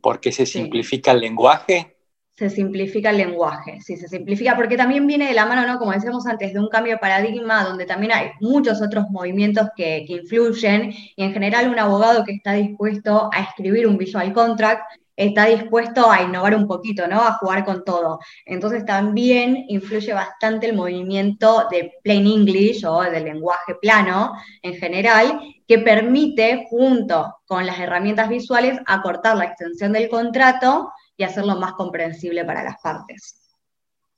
¿Porque 0.01 0.33
se 0.33 0.47
simplifica 0.47 1.13
el 1.13 1.21
lenguaje? 1.21 1.97
se 2.35 2.49
simplifica 2.49 3.11
el 3.11 3.19
lenguaje, 3.19 3.79
sí, 3.83 3.97
se 3.97 4.09
simplifica, 4.09 4.57
porque 4.57 4.77
también 4.77 5.07
viene 5.07 5.29
de 5.29 5.35
la 5.35 5.45
mano, 5.45 5.67
¿no? 5.67 5.79
Como 5.79 5.93
decíamos 5.93 6.27
antes, 6.27 6.53
de 6.55 6.61
un 6.61 6.69
cambio 6.69 6.95
de 6.95 6.99
paradigma 6.99 7.63
donde 7.63 7.85
también 7.85 8.13
hay 8.13 8.31
muchos 8.41 8.81
otros 8.81 9.05
movimientos 9.11 9.69
que, 9.77 10.05
que 10.07 10.15
influyen 10.15 10.93
y 11.15 11.23
en 11.23 11.33
general 11.33 11.69
un 11.69 11.79
abogado 11.79 12.25
que 12.25 12.33
está 12.33 12.55
dispuesto 12.55 13.29
a 13.33 13.43
escribir 13.43 13.87
un 13.87 13.99
visual 13.99 14.33
contract 14.33 14.83
está 15.17 15.47
dispuesto 15.47 16.11
a 16.11 16.23
innovar 16.23 16.55
un 16.55 16.67
poquito, 16.67 17.07
¿no? 17.07 17.21
A 17.21 17.35
jugar 17.35 17.65
con 17.65 17.85
todo. 17.85 18.19
Entonces 18.47 18.85
también 18.85 19.65
influye 19.69 20.13
bastante 20.13 20.69
el 20.69 20.77
movimiento 20.77 21.69
de 21.71 21.93
plain 22.03 22.27
English 22.27 22.85
o 22.85 23.03
del 23.03 23.25
lenguaje 23.25 23.75
plano 23.81 24.33
en 24.63 24.75
general, 24.75 25.41
que 25.67 25.79
permite, 25.79 26.67
junto 26.69 27.37
con 27.47 27.67
las 27.67 27.79
herramientas 27.79 28.29
visuales, 28.29 28.79
acortar 28.87 29.37
la 29.37 29.45
extensión 29.45 29.93
del 29.93 30.09
contrato 30.09 30.93
y 31.17 31.25
hacerlo 31.25 31.57
más 31.57 31.75
comprensible 31.75 32.45
para 32.45 32.65
las 32.65 32.81
partes. 32.83 33.39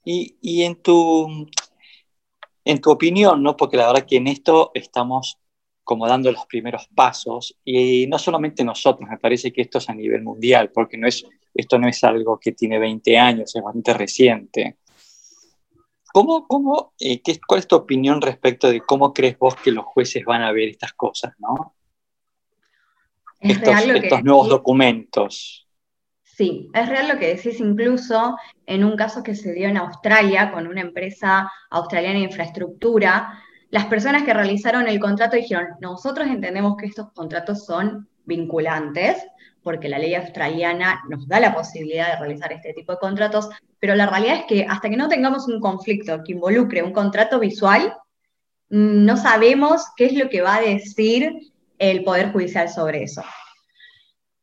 Y, 0.07 0.63
en, 0.63 0.83
tu, 0.83 1.49
en 2.65 2.81
tu 2.81 2.91
opinión, 2.91 3.43
¿no? 3.43 3.57
porque 3.57 3.79
la 3.79 3.87
verdad 3.87 4.07
que 4.07 4.17
en 4.17 4.27
esto 4.27 4.71
estamos 4.75 5.39
como 5.85 6.09
dando 6.09 6.33
los 6.33 6.47
primeros 6.47 6.89
pasos, 6.95 7.57
y 7.65 8.07
no 8.07 8.19
solamente 8.19 8.65
nosotros, 8.65 9.09
me 9.09 9.19
parece 9.19 9.53
que 9.53 9.63
esto 9.63 9.79
es 9.79 9.89
a 9.89 9.95
nivel 9.95 10.23
mundial, 10.23 10.71
porque 10.73 10.97
no 10.97 11.07
es, 11.07 11.25
esto 11.55 11.79
no 11.79 11.87
es 11.87 12.03
algo 12.03 12.39
que 12.41 12.53
tiene 12.53 12.79
20 12.79 13.19
años, 13.19 13.55
es 13.55 13.63
bastante 13.63 13.95
reciente. 13.95 14.79
¿Cómo, 16.13 16.47
cómo, 16.47 16.95
eh, 16.99 17.21
qué, 17.23 17.39
¿Cuál 17.47 17.61
es 17.61 17.69
tu 17.69 17.77
opinión 17.77 18.21
respecto 18.23 18.71
de 18.71 18.81
cómo 18.81 19.13
crees 19.13 19.39
vos 19.39 19.57
que 19.57 19.73
los 19.73 19.85
jueces 19.85 20.25
van 20.25 20.43
a 20.43 20.53
ver 20.53 20.69
estas 20.69 20.93
cosas, 20.93 21.35
¿no? 21.39 21.75
estos, 23.51 23.75
estos 23.85 24.25
nuevos 24.25 24.49
documentos. 24.49 25.67
Sí, 26.23 26.69
es 26.75 26.89
real 26.89 27.09
lo 27.09 27.19
que 27.19 27.35
decís, 27.35 27.61
incluso 27.61 28.37
en 28.67 28.85
un 28.85 28.97
caso 28.97 29.23
que 29.23 29.37
se 29.37 29.53
dio 29.53 29.69
en 29.69 29.77
Australia 29.77 30.51
con 30.51 30.67
una 30.67 30.81
empresa 30.81 31.51
australiana 31.71 32.19
de 32.19 32.25
infraestructura, 32.25 33.41
las 33.75 33.87
personas 33.87 34.23
que 34.23 34.33
realizaron 34.33 34.87
el 34.87 35.01
contrato 35.01 35.35
dijeron, 35.35 35.67
nosotros 35.81 36.29
entendemos 36.29 36.77
que 36.77 36.87
estos 36.87 37.11
contratos 37.11 37.65
son 37.67 38.09
vinculantes, 38.25 39.17
porque 39.65 39.89
la 39.89 39.99
ley 39.99 40.15
australiana 40.15 41.03
nos 41.09 41.27
da 41.27 41.41
la 41.41 41.53
posibilidad 41.53 42.13
de 42.13 42.21
realizar 42.21 42.53
este 42.53 42.73
tipo 42.73 42.93
de 42.93 42.99
contratos, 42.99 43.49
pero 43.81 43.97
la 43.97 44.07
realidad 44.07 44.37
es 44.37 44.45
que 44.45 44.65
hasta 44.65 44.89
que 44.89 44.97
no 44.97 45.09
tengamos 45.09 45.49
un 45.49 45.59
conflicto 45.59 46.23
que 46.23 46.35
involucre 46.35 46.85
un 46.85 46.93
contrato 46.93 47.41
visual, 47.41 47.97
no 48.69 49.17
sabemos 49.17 49.83
qué 49.97 50.07
es 50.07 50.13
lo 50.13 50.29
que 50.29 50.41
va 50.41 50.55
a 50.55 50.61
decir 50.61 51.53
el 51.81 52.05
Poder 52.05 52.31
Judicial 52.31 52.69
sobre 52.69 53.03
eso. 53.03 53.25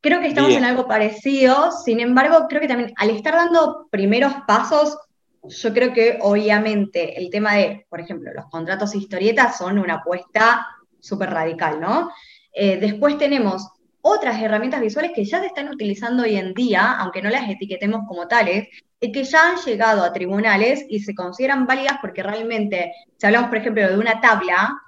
Creo 0.01 0.19
que 0.19 0.27
estamos 0.27 0.51
en 0.51 0.65
algo 0.65 0.89
parecido, 0.89 1.71
sin 1.71 2.01
embargo, 2.01 2.47
creo 2.49 2.59
que 2.59 2.67
también 2.67 2.91
al 2.97 3.11
estar 3.11 3.35
dando 3.35 3.87
primeros 3.91 4.33
pasos, 4.45 4.97
yo 5.43 5.73
creo 5.73 5.93
que 5.93 6.19
obviamente 6.21 7.17
el 7.19 7.29
tema 7.29 7.55
de, 7.55 7.85
por 7.89 7.99
ejemplo, 7.99 8.31
los 8.33 8.45
contratos 8.45 8.95
historietas 8.95 9.57
son 9.57 9.79
una 9.79 9.95
apuesta 9.95 10.67
súper 10.99 11.31
radical, 11.31 11.79
¿no? 11.79 12.11
Eh, 12.53 12.77
después 12.77 13.17
tenemos 13.17 13.67
otras 14.01 14.41
herramientas 14.41 14.81
visuales 14.81 15.11
que 15.15 15.25
ya 15.25 15.39
se 15.39 15.47
están 15.47 15.69
utilizando 15.69 16.23
hoy 16.23 16.35
en 16.35 16.53
día, 16.53 16.93
aunque 16.93 17.21
no 17.21 17.29
las 17.29 17.49
etiquetemos 17.49 18.07
como 18.07 18.27
tales, 18.27 18.67
y 18.99 19.11
que 19.11 19.23
ya 19.23 19.49
han 19.49 19.57
llegado 19.57 20.03
a 20.03 20.13
tribunales 20.13 20.85
y 20.87 20.99
se 20.99 21.15
consideran 21.15 21.65
válidas 21.65 21.97
porque 22.01 22.21
realmente, 22.21 22.93
si 23.17 23.25
hablamos, 23.25 23.49
por 23.49 23.57
ejemplo, 23.57 23.87
de 23.87 23.97
una 23.97 24.21
tabla, 24.21 24.79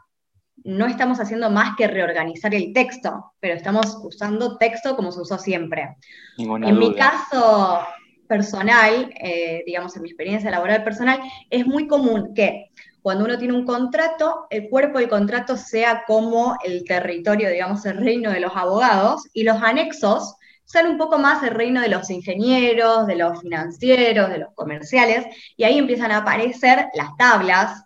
no 0.63 0.85
estamos 0.85 1.19
haciendo 1.19 1.49
más 1.49 1.75
que 1.75 1.87
reorganizar 1.87 2.53
el 2.53 2.73
texto, 2.73 3.33
pero 3.39 3.55
estamos 3.55 3.97
usando 4.03 4.57
texto 4.57 4.95
como 4.95 5.11
se 5.11 5.21
usó 5.21 5.37
siempre. 5.37 5.97
en 6.37 6.77
mi 6.77 6.95
caso 6.95 7.81
personal, 8.27 9.13
eh, 9.19 9.63
digamos, 9.65 9.95
en 9.95 10.03
mi 10.03 10.09
experiencia 10.09 10.51
laboral 10.51 10.83
personal, 10.83 11.19
es 11.49 11.65
muy 11.65 11.87
común 11.87 12.33
que 12.33 12.71
cuando 13.01 13.25
uno 13.25 13.37
tiene 13.37 13.53
un 13.53 13.65
contrato, 13.65 14.47
el 14.49 14.69
cuerpo 14.69 14.99
del 14.99 15.09
contrato 15.09 15.57
sea 15.57 16.03
como 16.07 16.57
el 16.63 16.85
territorio, 16.85 17.49
digamos, 17.49 17.85
el 17.85 17.97
reino 17.97 18.31
de 18.31 18.39
los 18.39 18.55
abogados, 18.55 19.27
y 19.33 19.43
los 19.43 19.61
anexos 19.61 20.35
sean 20.63 20.87
un 20.87 20.97
poco 20.97 21.19
más 21.19 21.43
el 21.43 21.51
reino 21.51 21.81
de 21.81 21.89
los 21.89 22.09
ingenieros, 22.09 23.05
de 23.05 23.15
los 23.17 23.41
financieros, 23.41 24.29
de 24.29 24.37
los 24.37 24.53
comerciales, 24.53 25.25
y 25.57 25.65
ahí 25.65 25.77
empiezan 25.77 26.11
a 26.11 26.19
aparecer 26.19 26.87
las 26.93 27.15
tablas, 27.17 27.83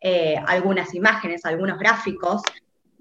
eh, 0.00 0.36
algunas 0.46 0.94
imágenes, 0.94 1.44
algunos 1.44 1.78
gráficos, 1.78 2.42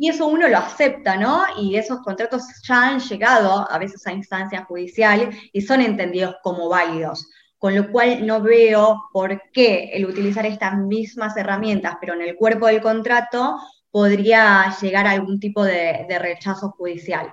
y 0.04 0.10
eso 0.10 0.28
uno 0.28 0.50
lo 0.50 0.58
acepta, 0.58 1.16
¿no? 1.16 1.44
Y 1.58 1.78
esos 1.78 2.02
contratos 2.02 2.44
ya 2.68 2.90
han 2.90 3.00
llegado 3.00 3.66
a 3.72 3.78
veces 3.78 4.06
a 4.06 4.12
instancias 4.12 4.66
judiciales 4.66 5.34
y 5.54 5.62
son 5.62 5.80
entendidos 5.80 6.36
como 6.44 6.68
válidos 6.68 7.30
con 7.58 7.74
lo 7.74 7.90
cual 7.90 8.28
no 8.28 8.42
veo 8.42 9.06
por 9.14 9.42
qué 9.54 9.92
el 9.94 10.06
utilizar 10.06 10.46
estas 10.46 10.78
mismas 10.78 11.38
herramientas, 11.38 11.96
pero 12.02 12.14
en 12.14 12.22
el 12.24 12.36
cuerpo 12.36 12.68
del 12.68 12.82
contrato, 12.82 13.56
podría 13.90 14.76
llegar 14.82 15.08
a 15.08 15.12
algún 15.12 15.40
tipo 15.40 15.64
de, 15.64 16.06
rechazo 16.20 16.72
judicial. 16.72 17.32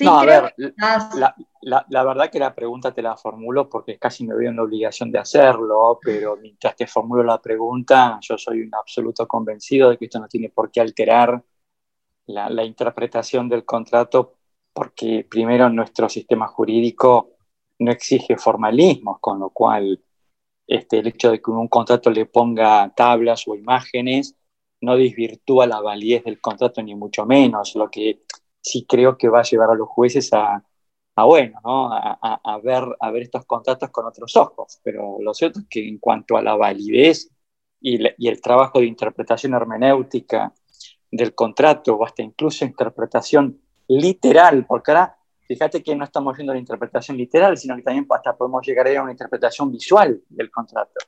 no, 0.00 0.20
a 0.20 0.26
ver, 0.26 0.54
la, 1.62 2.04
verdad 2.04 2.28
que 2.30 2.38
la 2.38 2.54
pregunta 2.54 2.92
te 2.92 3.00
la 3.00 3.16
formulo 3.16 3.70
porque 3.70 3.98
casi 3.98 4.26
me 4.26 4.34
veo 4.34 4.50
en 4.50 4.56
la 4.56 4.64
obligación 4.64 5.10
de 5.10 5.20
hacerlo, 5.20 5.98
pero 6.02 6.36
mientras 6.36 6.76
te 6.76 6.86
formulo 6.86 7.22
la 7.22 7.40
pregunta, 7.40 8.18
yo 8.20 8.36
soy 8.36 8.60
un 8.60 8.74
absoluto 8.74 9.26
convencido 9.26 9.88
de 9.88 9.96
que 9.96 10.04
esto 10.04 10.20
no 10.20 10.28
tiene 10.28 10.50
por 10.50 10.70
qué 10.70 10.82
alterar 10.82 11.42
la, 12.26 12.64
interpretación 12.64 13.48
del 13.48 13.64
contrato, 13.64 14.34
porque 14.72 15.26
primero 15.28 15.68
nuestro 15.68 16.08
sistema 16.08 16.46
jurídico 16.46 17.30
no 17.78 17.90
exige 17.90 18.36
formalismos, 18.36 19.18
con 19.20 19.40
lo 19.40 19.50
cual 19.50 20.00
este, 20.66 20.98
el 21.00 21.08
hecho 21.08 21.30
de 21.30 21.40
que 21.42 21.50
un 21.50 21.68
contrato 21.68 22.10
le 22.10 22.26
ponga 22.26 22.92
tablas 22.94 23.46
o 23.48 23.54
imágenes 23.54 24.36
no 24.80 24.96
desvirtúa 24.96 25.66
la 25.66 25.80
validez 25.80 26.24
del 26.24 26.40
contrato 26.40 26.82
ni 26.82 26.94
mucho 26.94 27.26
menos, 27.26 27.74
lo 27.76 27.90
que 27.90 28.22
sí 28.60 28.84
creo 28.88 29.16
que 29.16 29.28
va 29.28 29.40
a 29.40 29.44
llevar 29.44 29.70
a 29.70 29.74
los 29.74 29.88
jueces 29.88 30.32
a, 30.32 30.64
bueno, 31.16 31.58
a, 31.64 32.60
ver, 32.62 32.84
a 33.00 33.10
ver 33.10 33.22
estos 33.22 33.44
contratos 33.44 33.90
con 33.90 34.06
otros 34.06 34.36
ojos, 34.36 34.80
pero 34.82 35.18
lo 35.20 35.34
cierto 35.34 35.60
es 35.60 35.66
que 35.68 35.86
en 35.86 35.98
cuanto 35.98 36.36
a 36.36 36.42
la 36.42 36.56
validez 36.56 37.30
y 37.80 38.28
el 38.28 38.40
trabajo 38.40 38.78
de 38.78 38.86
interpretación 38.86 39.54
hermenéutica 39.54 40.54
del 41.12 41.34
contrato 41.34 41.94
o 41.94 42.04
hasta 42.04 42.22
incluso 42.22 42.64
interpretación 42.64 43.60
literal, 43.86 44.64
porque 44.66 44.90
ahora 44.90 45.16
fíjate 45.46 45.82
que 45.82 45.94
no 45.94 46.04
estamos 46.04 46.34
viendo 46.36 46.54
la 46.54 46.58
interpretación 46.58 47.16
literal, 47.16 47.56
sino 47.58 47.76
que 47.76 47.82
también 47.82 48.06
hasta 48.10 48.36
podemos 48.36 48.66
llegar 48.66 48.88
a 48.88 49.02
una 49.02 49.12
interpretación 49.12 49.70
visual 49.70 50.22
del 50.28 50.50
contrato. 50.50 51.00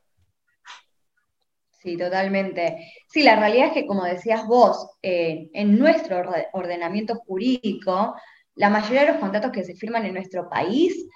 Sí, 1.71 1.97
totalmente. 1.97 2.93
Sí, 3.09 3.23
la 3.23 3.37
realidad 3.37 3.69
es 3.69 3.73
que, 3.73 3.87
como 3.87 4.05
decías 4.05 4.47
vos, 4.47 4.91
eh, 5.03 5.51
en 5.53 5.79
nuestro 5.79 6.23
ordenamiento 6.53 7.17
jurídico, 7.27 8.15
la 8.55 8.71
mayoría 8.71 9.03
de 9.03 9.09
los 9.13 9.19
contratos 9.19 9.51
que 9.51 9.65
se 9.65 9.75
firman 9.75 10.05
en 10.07 10.15
nuestro 10.15 10.49
país 10.49 11.09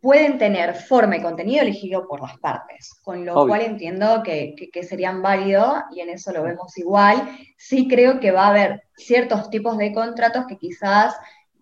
pueden 0.00 0.38
tener 0.38 0.74
forma 0.74 1.16
y 1.16 1.22
contenido 1.22 1.62
elegido 1.62 2.08
por 2.08 2.22
las 2.22 2.38
partes, 2.38 2.94
con 3.02 3.24
lo 3.26 3.46
cual 3.46 3.60
entiendo 3.60 4.22
que, 4.22 4.54
que, 4.72 4.82
serían 4.82 5.20
válidos 5.20 5.74
y 5.94 6.00
en 6.00 6.10
eso 6.10 6.32
lo 6.32 6.42
vemos 6.42 6.76
igual. 6.78 7.28
Sí 7.58 7.86
creo 7.86 8.18
que 8.18 8.30
va 8.30 8.46
a 8.46 8.50
haber 8.50 8.82
ciertos 8.96 9.50
tipos 9.50 9.76
de 9.76 9.92
contratos 9.92 10.46
que 10.46 10.56
quizás 10.56 11.14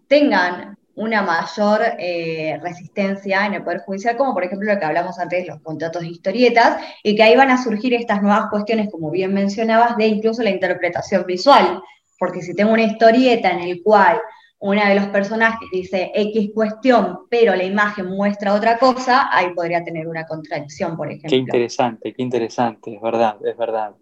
tengan 0.07 0.79
una 0.99 1.23
mayor 1.23 1.81
eh, 1.99 2.59
resistencia 2.61 3.47
en 3.47 3.55
el 3.55 3.63
Poder 3.63 3.81
Judicial, 3.81 4.17
como 4.17 4.35
por 4.35 4.45
ejemplo 4.45 4.73
lo 4.73 4.79
que 4.81 4.85
hablamos 4.85 5.19
antes, 5.19 5.47
los 5.47 5.61
contratos 5.61 6.03
de 6.03 6.09
historietas, 6.09 6.83
y 7.05 7.15
que 7.15 7.23
ahí 7.23 7.37
van 7.37 7.51
a 7.51 7.63
surgir 7.63 7.95
estas 7.95 8.21
nuevas 8.21 8.47
cuestiones, 8.51 8.89
como 8.91 9.11
bien 9.11 9.33
mencionabas, 9.33 9.97
de 9.97 10.07
incluso 10.07 10.43
la 10.43 10.51
interpretación 10.51 11.25
visual, 11.25 11.81
porque 12.19 12.43
si 12.43 12.53
tengo 12.55 12.73
una 12.73 12.83
historieta 12.83 13.51
en 13.51 13.61
el 13.61 13.81
cual 13.83 14.21
una 14.61 14.89
de 14.89 14.97
los 14.97 15.07
personajes 15.09 15.69
dice 15.71 16.11
X 16.15 16.51
cuestión, 16.53 17.21
pero 17.31 17.55
la 17.55 17.65
imagen 17.65 18.07
muestra 18.07 18.55
otra 18.55 18.79
cosa, 18.79 19.29
ahí 19.31 19.55
podría 19.55 19.85
tener 19.85 20.09
una 20.09 20.27
contradicción, 20.27 20.97
por 20.97 21.09
ejemplo. 21.09 21.31
Qué 21.31 21.37
interesante, 21.37 22.13
qué 22.13 22.23
interesante, 22.23 22.95
es 22.95 23.01
verdad, 23.01 23.37
es 23.47 23.57
verdad. 23.57 23.95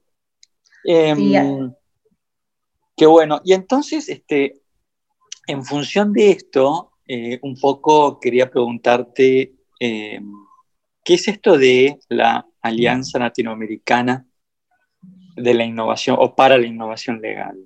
Em, 0.85 1.75
qué 2.97 3.07
bueno. 3.07 3.41
Y 3.45 3.53
entonces, 3.53 4.09
este, 4.09 4.63
en 5.47 5.63
función 5.63 6.13
de 6.13 6.31
esto, 6.31 6.93
eh, 7.07 7.39
un 7.43 7.57
poco 7.61 8.19
quería 8.19 8.51
preguntarte, 8.51 9.55
eh, 9.79 10.21
¿qué 11.05 11.15
es 11.15 11.29
esto 11.29 11.59
de 11.59 11.99
la 12.09 12.47
Alianza 12.63 13.19
Latinoamericana 13.19 14.27
de 15.37 15.55
la 15.55 15.65
Innovación 15.65 16.17
o 16.19 16.35
para 16.35 16.57
la 16.57 16.67
Innovación 16.67 17.21
Legal? 17.21 17.59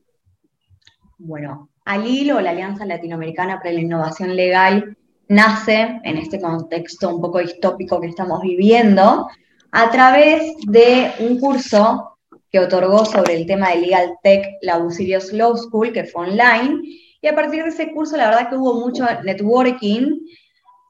Bueno, 1.19 1.70
ALIL 1.85 2.33
o 2.33 2.41
la 2.41 2.51
Alianza 2.51 2.85
Latinoamericana 2.85 3.59
para 3.59 3.73
la 3.73 3.81
Innovación 3.81 4.37
Legal 4.37 4.97
nace 5.29 6.01
en 6.03 6.19
este 6.19 6.41
contexto 6.41 7.15
un 7.15 7.21
poco 7.21 7.39
distópico 7.39 8.01
que 8.01 8.09
estamos 8.09 8.43
viviendo 8.43 9.29
a 9.73 9.91
través 9.91 10.55
de 10.67 11.13
un 11.21 11.39
curso 11.39 12.19
que 12.51 12.59
otorgó 12.59 13.05
sobre 13.05 13.35
el 13.37 13.47
tema 13.47 13.71
de 13.71 13.81
Legal 13.83 14.11
Tech 14.23 14.45
la 14.63 14.79
Busirios 14.79 15.33
Law 15.33 15.57
School, 15.57 15.93
que 15.93 16.05
fue 16.05 16.29
online, 16.29 16.81
y 17.23 17.29
a 17.29 17.35
partir 17.35 17.63
de 17.63 17.69
ese 17.69 17.93
curso, 17.93 18.17
la 18.17 18.31
verdad 18.31 18.49
que 18.49 18.57
hubo 18.57 18.75
mucho 18.75 19.05
networking. 19.23 20.21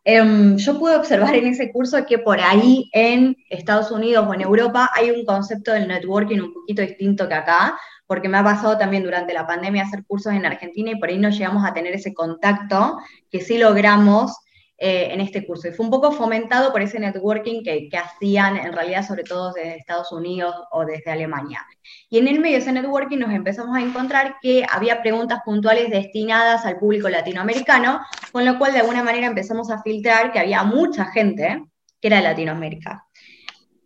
Em, 0.05 0.57
yo 0.57 0.79
pude 0.79 0.97
observar 0.97 1.35
en 1.35 1.47
ese 1.47 1.71
curso 1.73 2.07
que 2.07 2.19
por 2.19 2.41
ahí 2.41 2.89
en 2.93 3.37
Estados 3.51 3.91
Unidos 3.91 4.27
o 4.27 4.33
en 4.33 4.41
Europa 4.41 4.91
hay 4.95 5.11
un 5.11 5.25
concepto 5.27 5.73
del 5.73 5.89
networking 5.89 6.41
un 6.41 6.55
poquito 6.55 6.83
distinto 6.83 7.29
que 7.29 7.35
acá, 7.35 7.79
porque 8.11 8.29
me 8.29 8.38
ha 8.38 8.43
pasado 8.43 8.76
también 8.76 9.05
durante 9.05 9.33
la 9.33 9.47
pandemia 9.47 9.85
hacer 9.85 10.05
cursos 10.05 10.33
en 10.33 10.45
Argentina 10.45 10.90
y 10.90 10.97
por 10.97 11.11
ahí 11.11 11.19
no 11.19 11.31
llegamos 11.31 11.64
a 11.64 11.73
tener 11.73 11.95
ese 11.95 12.12
contacto 12.12 12.99
que 13.31 13.40
sí 13.40 13.57
logramos 13.57 14.37
eh, 14.79 15.11
en 15.12 15.21
este 15.21 15.47
curso. 15.47 15.69
Y 15.69 15.71
fue 15.71 15.85
un 15.87 15.93
poco 15.93 16.11
fomentado 16.11 16.73
por 16.73 16.83
ese 16.83 16.99
networking 16.99 17.62
que, 17.62 17.88
que, 17.88 17.97
hacían 17.97 18.57
en 18.57 18.73
realidad 18.73 19.07
sobre 19.07 19.23
todo 19.23 19.52
desde 19.52 19.76
Estados 19.76 20.11
Unidos 20.11 20.52
o 20.73 20.85
desde 20.85 21.12
Alemania. 21.12 21.64
Y 22.09 22.19
en 22.19 22.26
el 22.26 22.40
medio 22.40 22.57
de 22.57 22.62
ese 22.62 22.73
networking 22.73 23.19
nos 23.19 23.31
empezamos 23.31 23.76
a 23.76 23.81
encontrar 23.81 24.38
que 24.43 24.67
había 24.69 25.02
preguntas 25.02 25.43
puntuales 25.45 25.88
destinadas 25.88 26.67
al 26.67 26.79
público 26.81 27.09
latinoamericano, 27.09 28.00
con 28.33 28.45
lo 28.45 28.59
cual 28.59 28.73
de 28.73 28.81
alguna 28.81 29.05
manera 29.05 29.29
empezamos 29.29 29.71
a 29.71 29.81
filtrar 29.85 30.33
que 30.33 30.40
había 30.40 30.64
mucha 30.64 31.05
gente 31.12 31.62
que 32.00 32.09
era 32.09 32.17
de 32.17 32.25
Latinoamérica. 32.25 33.07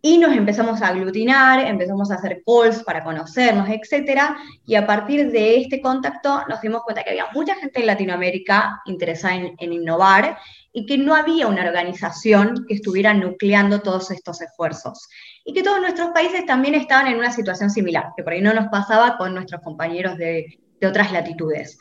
Y 0.07 0.19
nos 0.19 0.35
empezamos 0.35 0.83
a 0.83 0.89
aglutinar, 0.89 1.65
empezamos 1.65 2.11
a 2.11 2.15
hacer 2.17 2.43
calls 2.45 2.83
para 2.83 3.03
conocernos, 3.03 3.67
etc. 3.67 4.35
Y 4.63 4.75
a 4.75 4.85
partir 4.85 5.31
de 5.31 5.57
este 5.57 5.81
contacto 5.81 6.43
nos 6.47 6.61
dimos 6.61 6.83
cuenta 6.83 7.03
que 7.03 7.09
había 7.09 7.25
mucha 7.33 7.55
gente 7.55 7.79
en 7.79 7.87
Latinoamérica 7.87 8.83
interesada 8.85 9.33
en, 9.33 9.55
en 9.57 9.73
innovar 9.73 10.37
y 10.71 10.85
que 10.85 10.99
no 10.99 11.15
había 11.15 11.47
una 11.47 11.63
organización 11.63 12.65
que 12.67 12.75
estuviera 12.75 13.15
nucleando 13.15 13.81
todos 13.81 14.11
estos 14.11 14.43
esfuerzos. 14.43 15.09
Y 15.43 15.53
que 15.53 15.63
todos 15.63 15.81
nuestros 15.81 16.11
países 16.11 16.45
también 16.45 16.75
estaban 16.75 17.07
en 17.07 17.17
una 17.17 17.31
situación 17.31 17.71
similar, 17.71 18.09
que 18.15 18.21
por 18.21 18.33
ahí 18.33 18.41
no 18.41 18.53
nos 18.53 18.67
pasaba 18.67 19.17
con 19.17 19.33
nuestros 19.33 19.63
compañeros 19.63 20.17
de, 20.19 20.59
de 20.79 20.85
otras 20.87 21.11
latitudes. 21.11 21.79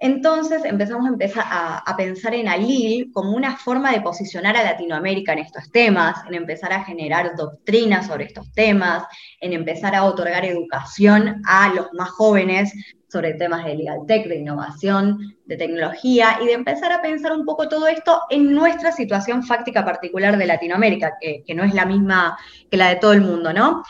Entonces 0.00 0.64
empezamos 0.64 1.08
a, 1.36 1.94
pensar 1.96 2.34
en 2.34 2.48
Alil 2.48 3.10
como 3.12 3.32
una 3.32 3.56
forma 3.56 3.92
de 3.92 4.00
posicionar 4.00 4.56
a 4.56 4.64
Latinoamérica 4.64 5.32
en 5.32 5.38
estos 5.38 5.70
temas, 5.70 6.16
en 6.28 6.34
empezar 6.34 6.72
a 6.72 6.84
generar 6.84 7.36
doctrinas 7.36 8.08
sobre 8.08 8.24
estos 8.24 8.52
temas, 8.52 9.04
en 9.40 9.52
empezar 9.52 9.94
a 9.94 10.04
otorgar 10.04 10.44
educación 10.44 11.40
a 11.46 11.72
los 11.72 11.92
más 11.92 12.10
jóvenes 12.10 12.72
sobre 13.08 13.34
temas 13.34 13.64
de 13.64 13.76
legal 13.76 14.00
tech, 14.08 14.26
de 14.26 14.36
innovación, 14.36 15.36
de 15.46 15.56
tecnología, 15.56 16.38
y 16.42 16.46
de 16.46 16.52
empezar 16.52 16.90
a 16.90 17.00
pensar 17.00 17.32
un 17.32 17.44
poco 17.44 17.68
todo 17.68 17.86
esto 17.86 18.22
en 18.28 18.52
nuestra 18.52 18.90
situación 18.90 19.44
fáctica 19.44 19.84
particular 19.84 20.36
de 20.36 20.46
Latinoamérica, 20.46 21.14
que 21.20 21.54
no 21.54 21.62
es 21.62 21.72
la 21.74 21.86
misma 21.86 22.36
que 22.68 22.76
la 22.76 22.88
de 22.88 22.96
todo 22.96 23.12
el 23.12 23.20
mundo, 23.20 23.52
¿no? 23.52 23.84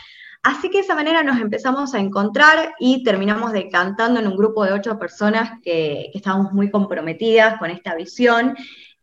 Así 0.44 0.68
que 0.68 0.76
de 0.76 0.84
esa 0.84 0.94
manera 0.94 1.22
nos 1.22 1.40
empezamos 1.40 1.94
a 1.94 2.00
encontrar 2.00 2.74
y 2.78 3.02
terminamos 3.02 3.52
decantando 3.52 4.20
en 4.20 4.26
un 4.26 4.36
grupo 4.36 4.62
de 4.62 4.74
ocho 4.74 4.98
personas 4.98 5.58
que, 5.62 6.10
estábamos 6.12 6.52
muy 6.52 6.70
comprometidas 6.70 7.58
con 7.58 7.70
esta 7.70 7.94
visión 7.94 8.54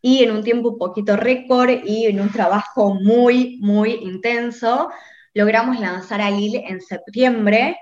y 0.03 0.23
en 0.23 0.29
un 0.29 0.43
tiempo 0.43 0.69
un 0.69 0.77
poquito 0.77 1.17
récord 1.17 1.83
y 1.83 2.05
en 2.05 2.21
un 2.21 2.31
trabajo 2.31 2.93
muy, 2.93 3.57
muy 3.59 3.93
intenso, 4.03 4.91
logramos 5.33 5.79
lanzar 5.79 6.21
a 6.21 6.29
Lille 6.29 6.63
en 6.67 6.79
septiembre 6.79 7.75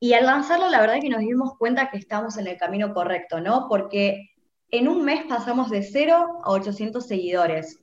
y 0.00 0.14
al 0.14 0.24
lanzarlo 0.24 0.70
la 0.70 0.80
verdad 0.80 0.96
es 0.96 1.02
que 1.02 1.10
nos 1.10 1.20
dimos 1.20 1.58
cuenta 1.58 1.90
que 1.90 1.98
estamos 1.98 2.38
en 2.38 2.46
el 2.46 2.56
camino 2.56 2.94
correcto, 2.94 3.42
¿no? 3.42 3.66
Porque 3.68 4.30
en 4.70 4.88
un 4.88 5.04
mes 5.04 5.26
pasamos 5.28 5.68
de 5.68 5.82
cero 5.82 6.38
a 6.42 6.50
800 6.50 7.06
seguidores. 7.06 7.81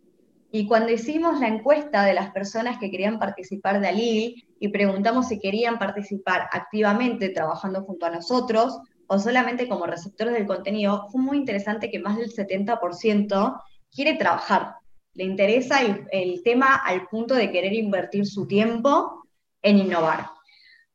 Y 0.51 0.65
cuando 0.65 0.91
hicimos 0.91 1.39
la 1.39 1.47
encuesta 1.47 2.03
de 2.03 2.13
las 2.13 2.31
personas 2.31 2.79
que 2.79 2.89
querían 2.89 3.19
participar 3.19 3.79
de 3.79 3.87
Alil 3.87 4.47
y 4.59 4.67
preguntamos 4.69 5.27
si 5.27 5.39
querían 5.39 5.77
participar 5.77 6.49
activamente 6.51 7.29
trabajando 7.29 7.83
junto 7.83 8.07
a 8.07 8.09
nosotros 8.09 8.79
o 9.05 9.19
solamente 9.19 9.67
como 9.67 9.85
receptores 9.85 10.33
del 10.33 10.47
contenido, 10.47 11.07
fue 11.11 11.21
muy 11.21 11.37
interesante 11.37 11.89
que 11.91 11.99
más 11.99 12.17
del 12.17 12.31
70% 12.31 13.61
quiere 13.91 14.15
trabajar. 14.15 14.75
Le 15.13 15.23
interesa 15.23 15.81
el, 15.81 16.43
tema 16.43 16.75
al 16.75 17.07
punto 17.07 17.35
de 17.35 17.51
querer 17.51 17.73
invertir 17.73 18.25
su 18.25 18.47
tiempo 18.47 19.23
en 19.61 19.79
innovar. 19.79 20.29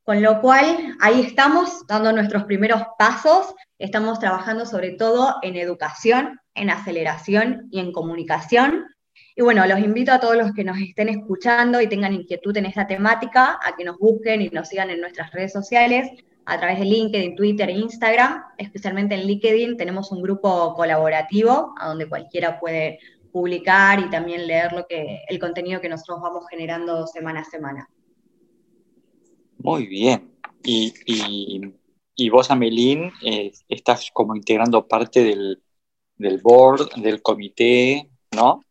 Con 0.05 0.23
lo 0.23 0.41
cual, 0.41 0.97
ahí 1.01 1.23
estamos 1.23 1.87
dando 1.87 2.13
nuestros 2.13 2.45
primeros 2.45 2.83
pasos. 2.99 3.55
Estamos 3.79 4.19
trabajando 4.19 4.67
sobre 4.67 4.93
todo 4.93 5.37
en 5.43 5.57
educación, 5.57 6.41
en 6.55 6.71
aceleración 6.71 7.69
y 7.71 7.81
en 7.81 7.93
comunicación 7.93 8.85
y 9.37 9.43
bueno, 9.43 9.67
los 9.67 9.81
invito 9.81 10.13
a 10.13 10.21
todos 10.21 10.37
los 10.37 10.53
que 10.53 10.63
nos 10.63 10.79
estén 10.79 11.09
escuchando 11.09 11.81
y 11.81 11.89
tengan 11.89 12.15
inquietud 12.15 12.57
en 12.57 12.67
esta 12.67 12.87
temática 12.87 13.59
a 13.63 13.75
que 13.77 13.85
nos 13.85 13.99
busquen 13.99 14.43
y 14.43 14.49
nos 14.51 14.69
sigan 14.69 14.91
en 14.91 15.01
nuestras 15.01 15.33
redes 15.33 15.53
sociales 15.53 16.09
a 16.47 16.59
través 16.59 16.79
de 16.79 16.85
LinkedIn, 16.85 17.35
Twitter 17.35 17.69
e 17.69 17.73
Instagram. 17.73 18.45
Especialmente 18.59 19.17
en 19.17 19.27
LinkedIn 19.27 19.77
tenemos 19.77 20.13
un 20.13 20.23
grupo 20.23 20.75
colaborativo 20.75 21.75
a 21.81 21.89
donde 21.89 22.09
cualquiera 22.09 22.61
puede 22.61 23.01
publicar 23.33 23.99
y 23.99 24.09
también 24.09 24.47
leer 24.47 24.73
lo 24.73 24.87
que, 24.87 25.23
el 25.29 25.41
contenido 25.41 25.81
que 25.81 25.89
nosotros 25.89 26.21
vamos 26.23 26.45
generando 26.49 27.05
semana 27.09 27.41
a 27.41 27.45
semana. 27.45 27.89
Muy 29.59 29.87
bien. 29.87 30.31
Y, 30.63 32.31
vos, 32.31 32.53
Amelín, 32.53 33.11
eh, 33.25 33.51
estás 33.69 34.11
como 34.13 34.37
integrando 34.37 34.87
parte 34.87 35.25
del, 35.25 35.61
del 36.17 36.39
board, 36.39 36.91
del 37.03 37.21
comité, 37.21 38.09
¿no? 38.31 38.64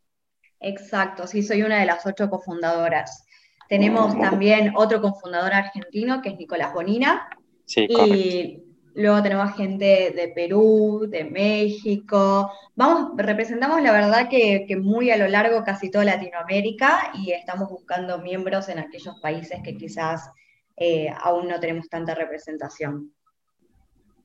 Exacto, 0.66 1.26
sí, 1.26 1.42
soy 1.42 1.62
una 1.62 1.78
de 1.78 1.84
las 1.84 2.06
ocho 2.06 2.30
cofundadoras. 2.30 3.26
Tenemos 3.68 4.18
también 4.18 4.72
otro 4.76 5.02
cofundador 5.02 5.52
argentino, 5.52 6.22
que 6.22 6.30
es 6.30 6.38
Nicolás 6.38 6.72
Bonina. 6.72 7.28
Sí, 7.66 7.86
y 7.86 8.62
luego 8.94 9.22
tenemos 9.22 9.54
gente 9.56 10.12
de 10.16 10.32
Perú, 10.34 11.06
de 11.06 11.24
México. 11.24 12.50
Vamos, 12.76 13.12
representamos 13.16 13.82
la 13.82 13.92
verdad 13.92 14.30
que, 14.30 14.66
muy 14.80 15.10
a 15.10 15.18
lo 15.18 15.28
largo 15.28 15.64
casi 15.64 15.90
toda 15.90 16.06
Latinoamérica 16.06 17.12
y 17.14 17.32
estamos 17.32 17.68
buscando 17.68 18.18
miembros 18.18 18.70
en 18.70 18.78
aquellos 18.78 19.20
países 19.20 19.60
que 19.62 19.76
quizás 19.76 20.30
eh, 20.78 21.08
aún 21.22 21.46
no 21.48 21.60
tenemos 21.60 21.90
tanta 21.90 22.14
representación. 22.14 23.12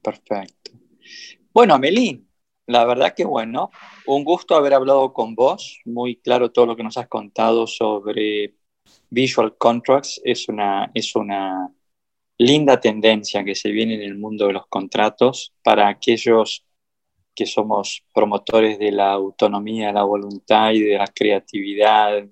Perfecto. 0.01 0.71
Bueno, 1.53 1.73
Amelín, 1.73 2.29
la 2.65 2.85
verdad 2.85 3.13
que 3.13 3.25
bueno, 3.25 3.71
un 4.15 4.23
gusto 4.23 4.55
haber 4.55 4.73
hablado 4.73 5.13
con 5.13 5.35
vos, 5.35 5.79
muy 5.85 6.15
claro 6.17 6.51
todo 6.51 6.65
lo 6.65 6.75
que 6.75 6.83
nos 6.83 6.97
has 6.97 7.07
contado 7.07 7.67
sobre 7.67 8.55
visual 9.09 9.55
contracts, 9.57 10.19
es 10.23 10.49
una, 10.49 10.89
es 10.95 11.15
una 11.15 11.71
linda 12.37 12.79
tendencia 12.79 13.43
que 13.43 13.53
se 13.53 13.69
viene 13.69 13.95
en 13.95 14.01
el 14.01 14.17
mundo 14.17 14.47
de 14.47 14.53
los 14.53 14.67
contratos. 14.67 15.53
Para 15.63 15.87
aquellos 15.87 16.65
que 17.35 17.45
somos 17.45 18.03
promotores 18.13 18.79
de 18.79 18.91
la 18.91 19.11
autonomía, 19.11 19.93
la 19.93 20.03
voluntad 20.03 20.71
y 20.71 20.81
de 20.81 20.97
la 20.97 21.07
creatividad, 21.07 22.27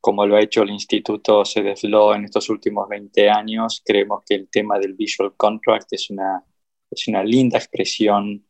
como 0.00 0.26
lo 0.26 0.36
ha 0.36 0.42
hecho 0.42 0.62
el 0.62 0.70
Instituto 0.70 1.42
CDFLO 1.42 2.14
en 2.14 2.24
estos 2.26 2.48
últimos 2.50 2.88
20 2.88 3.28
años, 3.30 3.82
creemos 3.84 4.22
que 4.24 4.36
el 4.36 4.48
tema 4.48 4.78
del 4.78 4.94
visual 4.94 5.34
contract 5.36 5.92
es 5.92 6.08
una, 6.10 6.44
es 6.88 7.08
una 7.08 7.24
linda 7.24 7.58
expresión 7.58 8.47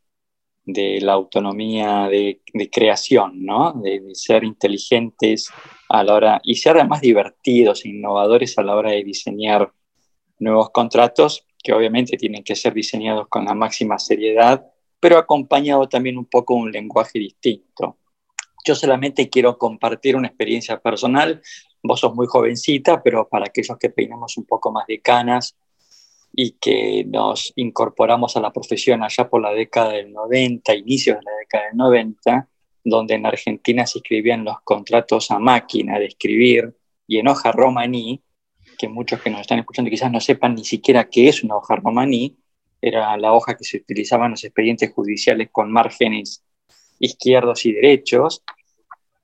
de 0.68 1.00
la 1.00 1.14
autonomía 1.14 2.08
de, 2.08 2.42
creación, 2.70 3.44
¿no? 3.44 3.72
De, 3.72 4.14
ser 4.14 4.44
inteligentes 4.44 5.48
a 5.88 6.04
la 6.04 6.14
hora 6.14 6.40
y 6.44 6.56
ser 6.56 6.76
además 6.76 7.00
divertidos 7.00 7.84
e 7.84 7.88
innovadores 7.88 8.58
a 8.58 8.62
la 8.62 8.76
hora 8.76 8.90
de 8.90 9.02
diseñar 9.02 9.72
nuevos 10.38 10.68
contratos 10.70 11.46
que 11.64 11.72
obviamente 11.72 12.18
tienen 12.18 12.44
que 12.44 12.54
ser 12.54 12.74
diseñados 12.74 13.28
con 13.28 13.46
la 13.46 13.54
máxima 13.54 13.98
seriedad, 13.98 14.62
pero 15.00 15.16
acompañado 15.16 15.88
también 15.88 16.18
un 16.18 16.26
poco 16.26 16.54
de 16.54 16.60
un 16.60 16.70
lenguaje 16.70 17.18
distinto. 17.18 17.96
Yo 18.66 18.74
solamente 18.74 19.30
quiero 19.30 19.56
compartir 19.56 20.16
una 20.16 20.28
experiencia 20.28 20.78
personal. 20.78 21.40
Vos 21.82 22.00
sos 22.00 22.14
muy 22.14 22.26
jovencita, 22.26 23.02
pero 23.02 23.26
para 23.26 23.46
aquellos 23.46 23.78
que 23.78 23.88
peinamos 23.88 24.36
un 24.36 24.44
poco 24.44 24.70
más 24.70 24.86
de 24.86 25.00
canas, 25.00 25.56
y 26.40 26.52
que 26.52 27.04
nos 27.04 27.52
incorporamos 27.56 28.36
a 28.36 28.40
la 28.40 28.52
profesión 28.52 29.02
allá 29.02 29.28
por 29.28 29.42
la 29.42 29.52
década 29.52 29.94
del 29.94 30.12
90, 30.12 30.72
inicios 30.76 31.18
de 31.18 31.24
la 31.24 31.36
década 31.36 31.64
del 31.64 31.76
90, 31.76 32.48
donde 32.84 33.14
en 33.14 33.26
Argentina 33.26 33.84
se 33.86 33.98
escribían 33.98 34.44
los 34.44 34.60
contratos 34.60 35.32
a 35.32 35.40
máquina 35.40 35.98
de 35.98 36.04
escribir 36.06 36.76
y 37.08 37.18
en 37.18 37.26
hoja 37.26 37.50
romaní, 37.50 38.22
que 38.78 38.86
muchos 38.86 39.20
que 39.20 39.30
nos 39.30 39.40
están 39.40 39.58
escuchando 39.58 39.90
quizás 39.90 40.12
no 40.12 40.20
sepan 40.20 40.54
ni 40.54 40.64
siquiera 40.64 41.10
qué 41.10 41.28
es 41.28 41.42
una 41.42 41.56
hoja 41.56 41.74
romaní, 41.74 42.38
era 42.80 43.16
la 43.16 43.32
hoja 43.32 43.56
que 43.56 43.64
se 43.64 43.78
utilizaba 43.78 44.26
en 44.26 44.30
los 44.30 44.44
expedientes 44.44 44.92
judiciales 44.92 45.48
con 45.50 45.72
márgenes 45.72 46.44
izquierdos 47.00 47.66
y 47.66 47.72
derechos, 47.72 48.44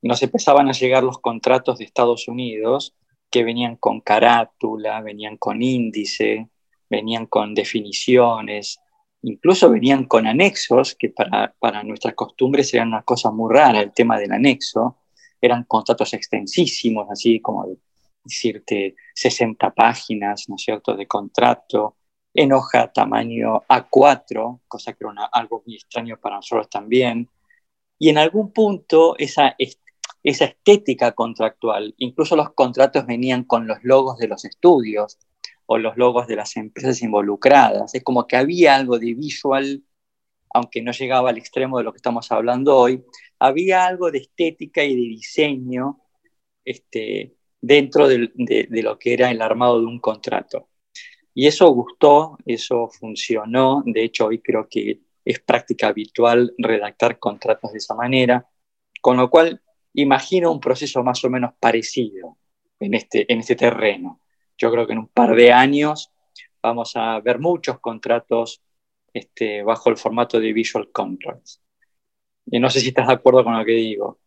nos 0.03 0.21
empezaban 0.21 0.67
a 0.69 0.73
llegar 0.73 1.05
los 1.05 1.21
contratos 1.21 1.79
de 1.79 1.85
Estados 1.85 2.27
Unidos 2.27 2.97
que 3.31 3.45
venían 3.45 3.77
con 3.77 4.01
carátula, 4.01 5.01
venían 5.01 5.37
con 5.37 5.63
índice, 5.63 6.49
venían 6.89 7.27
con 7.27 7.55
definiciones, 7.55 8.79
incluso 9.23 9.71
venían 9.71 10.05
con 10.05 10.27
anexos, 10.27 10.95
que 10.95 11.11
para, 11.11 11.55
para 11.59 11.83
nuestras 11.83 12.15
costumbres 12.15 12.73
eran 12.75 12.89
una 12.89 13.03
cosa 13.03 13.31
muy 13.31 13.53
rara, 13.53 13.81
el 13.81 13.93
tema 13.93 14.19
del 14.19 14.33
anexo, 14.33 14.99
eran 15.41 15.65
contratos 15.65 16.13
extensísimos, 16.15 17.09
así 17.11 17.41
como 17.41 17.67
decirte 18.23 18.97
60 19.15 19.71
páginas, 19.71 20.49
¿no 20.49 20.57
es 20.57 20.63
cierto?, 20.63 20.95
de 20.97 21.07
contrato, 21.07 21.97
en 22.35 22.53
hoja 22.53 22.93
tamaño 22.93 23.63
A4, 23.69 24.61
cosa 24.67 24.93
que 24.93 25.05
era 25.05 25.27
algo 25.27 25.63
muy 25.65 25.77
extraño 25.77 26.19
para 26.21 26.37
nosotros 26.37 26.69
también, 26.69 27.29
y 27.99 28.09
en 28.09 28.19
algún 28.19 28.53
punto 28.53 29.17
esa, 29.19 29.55
esa 30.23 30.45
estética 30.45 31.13
contractual, 31.13 31.95
incluso 31.99 32.35
los 32.35 32.53
contratos 32.53 33.07
venían 33.07 33.45
con 33.45 33.67
los 33.67 33.79
logos 33.85 34.19
de 34.19 34.29
los 34.29 34.45
estudios, 34.45 35.19
o 35.67 35.79
los 35.79 35.97
logos 35.97 36.27
de 36.27 36.37
las 36.37 36.57
empresas 36.57 37.03
involucradas. 37.03 37.95
Es 37.95 38.03
como 38.03 38.27
que 38.27 38.37
había 38.37 38.75
algo 38.75 38.99
de 38.99 39.15
visual, 39.15 39.83
aunque 40.53 40.83
no 40.83 40.93
llegaba 40.93 41.31
al 41.31 41.39
extremo 41.39 41.79
de 41.79 41.85
lo 41.85 41.93
que 41.93 41.99
estamos 41.99 42.31
hablando 42.31 42.77
hoy, 42.77 43.05
había 43.39 43.87
algo 43.87 44.11
de 44.11 44.19
estética 44.19 44.85
y 44.85 44.95
de 44.95 45.01
diseño 45.01 46.01
este, 46.65 47.37
dentro 47.61 48.09
de, 48.09 48.31
lo 48.83 48.99
que 48.99 49.15
era 49.15 49.31
el 49.31 49.41
armado 49.43 49.81
de 49.81 49.87
un 49.87 49.99
contrato. 49.99 50.69
Y 51.33 51.47
eso 51.47 51.69
gustó, 51.71 52.39
eso 52.47 52.89
funcionó, 52.89 53.83
de 53.87 54.05
hecho 54.05 54.27
hoy 54.27 54.41
creo 54.41 54.69
que 54.69 55.01
es 55.25 55.41
práctica 55.41 55.89
habitual 55.89 56.55
redactar 56.59 57.19
contratos 57.19 57.73
de 57.73 57.79
esa 57.79 57.95
manera, 57.95 58.47
con 59.01 59.17
lo 59.17 59.31
cual 59.31 59.63
imagino 59.95 60.53
un 60.53 60.61
proceso 60.61 61.03
más 61.03 61.25
o 61.25 61.31
menos 61.31 61.55
parecido 61.59 62.37
en 62.79 62.95
este, 62.95 63.31
en 63.33 63.41
este 63.41 63.57
terreno. 63.57 64.21
Yo 64.57 64.71
creo 64.71 64.87
que 64.87 64.93
en 64.93 65.01
un 65.01 65.09
par 65.09 65.35
de 65.35 65.53
años 65.53 66.11
vamos 66.63 66.93
a 66.97 67.21
ver 67.21 67.39
muchos 67.39 67.79
contratos 67.81 68.63
este, 69.13 69.63
bajo 69.63 69.91
el 69.91 69.97
formato 69.97 70.41
de 70.41 70.53
Visual 70.53 70.91
Contracts. 70.91 71.61
Y 72.47 72.59
no 72.59 72.69
sé 72.71 72.81
si 72.81 72.89
estás 72.89 73.07
de 73.07 73.15
acuerdo 73.15 73.45
con 73.45 73.57
lo 73.57 73.65
que 73.65 73.73
digo. 73.73 74.19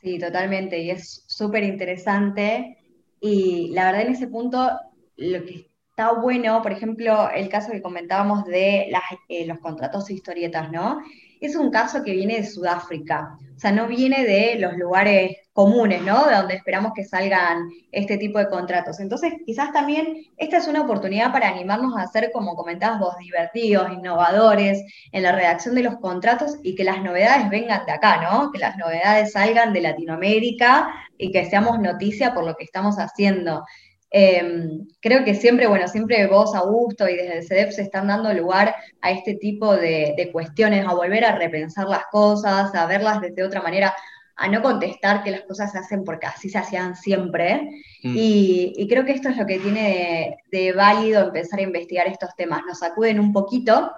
Sí, 0.00 0.18
totalmente. 0.18 0.78
Y 0.80 0.90
es 0.90 1.24
súper 1.26 1.64
interesante. 1.64 2.78
Y 3.20 3.70
la 3.70 3.86
verdad 3.86 4.02
en 4.06 4.12
ese 4.12 4.28
punto, 4.28 4.70
lo 5.16 5.44
que 5.44 5.67
está 5.98 6.12
bueno, 6.12 6.62
por 6.62 6.70
ejemplo, 6.70 7.28
el 7.34 7.48
caso 7.48 7.72
que 7.72 7.82
comentábamos 7.82 8.44
de 8.44 8.88
eh, 9.28 9.46
los 9.46 9.58
contratos 9.58 10.08
e 10.08 10.14
historietas, 10.14 10.70
¿no? 10.70 11.02
Es 11.40 11.56
un 11.56 11.72
caso 11.72 12.04
que 12.04 12.12
viene 12.12 12.36
de 12.36 12.46
Sudáfrica, 12.46 13.36
o 13.56 13.58
sea, 13.58 13.72
no 13.72 13.88
viene 13.88 14.24
de 14.24 14.60
los 14.60 14.76
lugares 14.76 15.38
comunes, 15.52 16.00
¿no? 16.02 16.28
De 16.28 16.36
donde 16.36 16.54
esperamos 16.54 16.92
que 16.94 17.02
salgan 17.02 17.68
este 17.90 18.16
tipo 18.16 18.38
de 18.38 18.48
contratos. 18.48 19.00
Entonces, 19.00 19.34
quizás 19.44 19.72
también 19.72 20.26
esta 20.36 20.58
es 20.58 20.68
una 20.68 20.82
oportunidad 20.82 21.32
para 21.32 21.48
animarnos 21.48 21.92
a 21.96 22.06
ser, 22.06 22.30
como 22.32 22.54
comentabas 22.54 23.00
vos, 23.00 23.16
divertidos, 23.18 23.92
innovadores 23.92 24.84
en 25.10 25.24
la 25.24 25.32
redacción 25.32 25.74
de 25.74 25.82
los 25.82 25.96
contratos 25.96 26.58
y 26.62 26.76
que 26.76 26.84
las 26.84 27.02
novedades 27.02 27.50
vengan 27.50 27.84
de 27.86 27.92
acá, 27.92 28.22
¿no? 28.22 28.52
Que 28.52 28.60
las 28.60 28.76
novedades 28.76 29.32
salgan 29.32 29.72
de 29.72 29.80
Latinoamérica 29.80 30.94
y 31.18 31.32
que 31.32 31.44
seamos 31.46 31.80
noticia 31.80 32.34
por 32.34 32.44
lo 32.44 32.54
que 32.54 32.62
estamos 32.62 33.00
haciendo. 33.00 33.64
Em, 34.10 34.86
creo 35.00 35.24
que 35.24 35.34
siempre, 35.34 35.66
bueno, 35.66 35.86
siempre 35.86 36.26
vos, 36.26 36.54
Augusto, 36.54 37.08
y 37.08 37.16
desde 37.16 37.38
el 37.38 37.46
CEDEP 37.46 37.70
se 37.72 37.82
están 37.82 38.08
dando 38.08 38.32
lugar 38.32 38.74
a 39.00 39.10
este 39.10 39.34
tipo 39.34 39.76
de, 39.76 40.30
cuestiones, 40.32 40.86
a 40.86 40.94
volver 40.94 41.24
a 41.24 41.36
repensar 41.36 41.86
las 41.86 42.06
cosas, 42.10 42.74
a 42.74 42.86
verlas 42.86 43.20
desde 43.20 43.42
otra 43.42 43.60
manera, 43.60 43.94
a 44.36 44.48
no 44.48 44.62
contestar 44.62 45.22
que 45.22 45.32
las 45.32 45.42
cosas 45.42 45.72
se 45.72 45.78
hacen 45.78 46.04
porque 46.04 46.26
así 46.26 46.48
se 46.48 46.58
hacían 46.58 46.94
siempre. 46.94 47.68
Mm. 48.02 48.14
Y, 48.16 48.86
creo 48.88 49.04
que 49.04 49.12
esto 49.12 49.28
es 49.28 49.36
lo 49.36 49.46
que 49.46 49.58
tiene 49.58 50.38
de 50.50 50.72
válido 50.72 51.26
empezar 51.26 51.58
a 51.58 51.64
investigar 51.64 52.06
estos 52.06 52.34
temas. 52.36 52.62
Nos 52.66 52.78
sacuden 52.78 53.20
un 53.20 53.32
poquito 53.32 53.90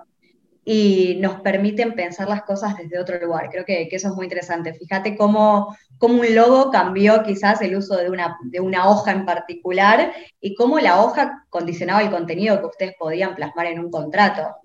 y 0.64 1.16
nos 1.20 1.40
permiten 1.40 1.94
pensar 1.94 2.29
las 2.29 2.42
cosas 2.42 2.77
desde 2.77 2.99
otro 2.99 3.18
lugar. 3.18 3.49
Creo 3.51 3.64
que, 3.64 3.88
eso 3.90 4.09
es 4.09 4.14
muy 4.14 4.27
interesante. 4.27 4.75
Fíjate 4.75 5.16
cómo, 5.16 5.77
cómo, 5.99 6.20
un 6.20 6.35
logo 6.35 6.70
cambió 6.70 7.23
quizás 7.23 7.62
el 7.62 7.77
uso 7.77 7.96
de 7.96 8.11
una, 8.11 8.38
de 8.42 8.61
una 8.61 8.88
hoja 8.88 9.12
en 9.12 9.25
particular 9.25 10.12
y 10.40 10.55
cómo 10.55 10.79
la 10.79 11.03
hoja 11.03 11.46
condicionaba 11.49 12.03
el 12.03 12.11
contenido 12.11 12.61
que 12.61 12.66
ustedes 12.66 12.94
podían 12.99 13.35
plasmar 13.35 13.66
en 13.66 13.81
un 13.81 13.90
contrato. 13.90 14.57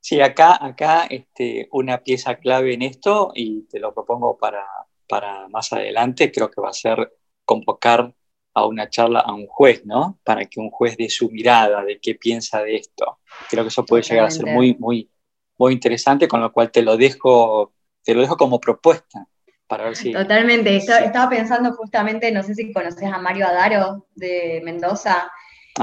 Sí, 0.00 0.20
acá, 0.20 0.56
acá 0.64 1.06
este, 1.10 1.68
una 1.72 1.98
pieza 1.98 2.36
clave 2.36 2.74
en 2.74 2.82
esto, 2.82 3.32
y 3.34 3.62
te 3.62 3.80
lo 3.80 3.92
propongo 3.92 4.38
para, 4.38 4.64
para 5.08 5.48
más 5.48 5.72
adelante, 5.72 6.30
creo 6.30 6.48
que 6.48 6.60
va 6.60 6.68
a 6.68 6.72
ser 6.72 7.12
convocar 7.44 8.14
a 8.56 8.64
una 8.64 8.88
charla 8.88 9.20
a 9.20 9.34
un 9.34 9.46
juez, 9.46 9.84
¿no? 9.84 10.18
Para 10.24 10.46
que 10.46 10.58
un 10.58 10.70
juez 10.70 10.96
dé 10.96 11.10
su 11.10 11.30
mirada 11.30 11.84
de 11.84 12.00
qué 12.00 12.14
piensa 12.14 12.62
de 12.62 12.76
esto. 12.76 13.18
Creo 13.50 13.62
que 13.62 13.68
eso 13.68 13.84
puede 13.84 14.02
llegar 14.02 14.24
a 14.24 14.30
ser 14.30 14.46
muy, 14.46 14.74
muy, 14.78 15.10
muy 15.58 15.74
interesante, 15.74 16.26
con 16.26 16.40
lo 16.40 16.50
cual 16.50 16.70
te 16.70 16.80
lo 16.80 16.96
dejo, 16.96 17.74
te 18.02 18.14
lo 18.14 18.22
dejo 18.22 18.38
como 18.38 18.58
propuesta. 18.58 19.28
Para 19.66 19.84
ver 19.84 19.96
si, 19.96 20.10
Totalmente, 20.10 20.74
estaba 20.74 21.28
pensando 21.28 21.74
justamente, 21.74 22.32
no 22.32 22.42
sé 22.42 22.54
si 22.54 22.72
conoces 22.72 23.12
a 23.12 23.18
Mario 23.18 23.46
Adaro 23.46 24.06
de 24.14 24.62
Mendoza, 24.64 25.30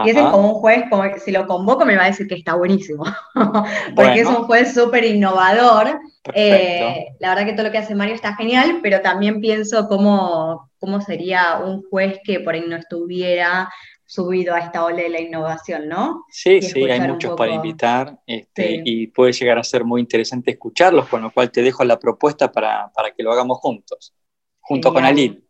y 0.05 0.09
ese 0.09 0.19
es 0.19 0.25
como 0.25 0.53
un 0.53 0.55
juez, 0.55 0.83
como 0.89 1.03
si 1.17 1.31
lo 1.31 1.45
convoco 1.45 1.85
me 1.85 1.95
va 1.95 2.03
a 2.03 2.07
decir 2.07 2.27
que 2.27 2.35
está 2.35 2.55
buenísimo, 2.55 3.03
porque 3.95 4.21
es 4.21 4.27
un 4.27 4.45
juez 4.45 4.73
súper 4.73 5.05
innovador. 5.05 5.99
Eh, 6.33 7.07
la 7.19 7.29
verdad 7.29 7.45
que 7.45 7.53
todo 7.53 7.65
lo 7.65 7.71
que 7.71 7.77
hace 7.77 7.95
Mario 7.95 8.15
está 8.15 8.35
genial, 8.35 8.79
pero 8.81 9.01
también 9.01 9.41
pienso 9.41 9.87
cómo, 9.87 10.71
cómo 10.79 11.01
sería 11.01 11.59
un 11.63 11.83
juez 11.89 12.19
que 12.23 12.39
por 12.39 12.55
ahí 12.55 12.63
no 12.67 12.75
estuviera 12.75 13.69
subido 14.05 14.53
a 14.53 14.59
esta 14.59 14.85
ola 14.85 14.97
de 14.97 15.09
la 15.09 15.21
innovación, 15.21 15.87
¿no? 15.87 16.25
Sí, 16.29 16.61
sí, 16.61 16.83
hay 16.83 17.01
muchos 17.01 17.35
para 17.35 17.51
invitar 17.51 18.19
este, 18.27 18.81
y 18.85 19.07
puede 19.07 19.33
llegar 19.33 19.57
a 19.57 19.63
ser 19.63 19.83
muy 19.83 20.01
interesante 20.01 20.51
escucharlos, 20.51 21.07
con 21.07 21.21
lo 21.21 21.31
cual 21.31 21.51
te 21.51 21.61
dejo 21.61 21.83
la 21.83 21.97
propuesta 21.97 22.51
para, 22.51 22.91
que 23.17 23.23
lo 23.23 23.31
hagamos 23.31 23.57
juntos, 23.57 24.13
junto 24.59 24.93
con 24.93 25.03
Alil. 25.03 25.43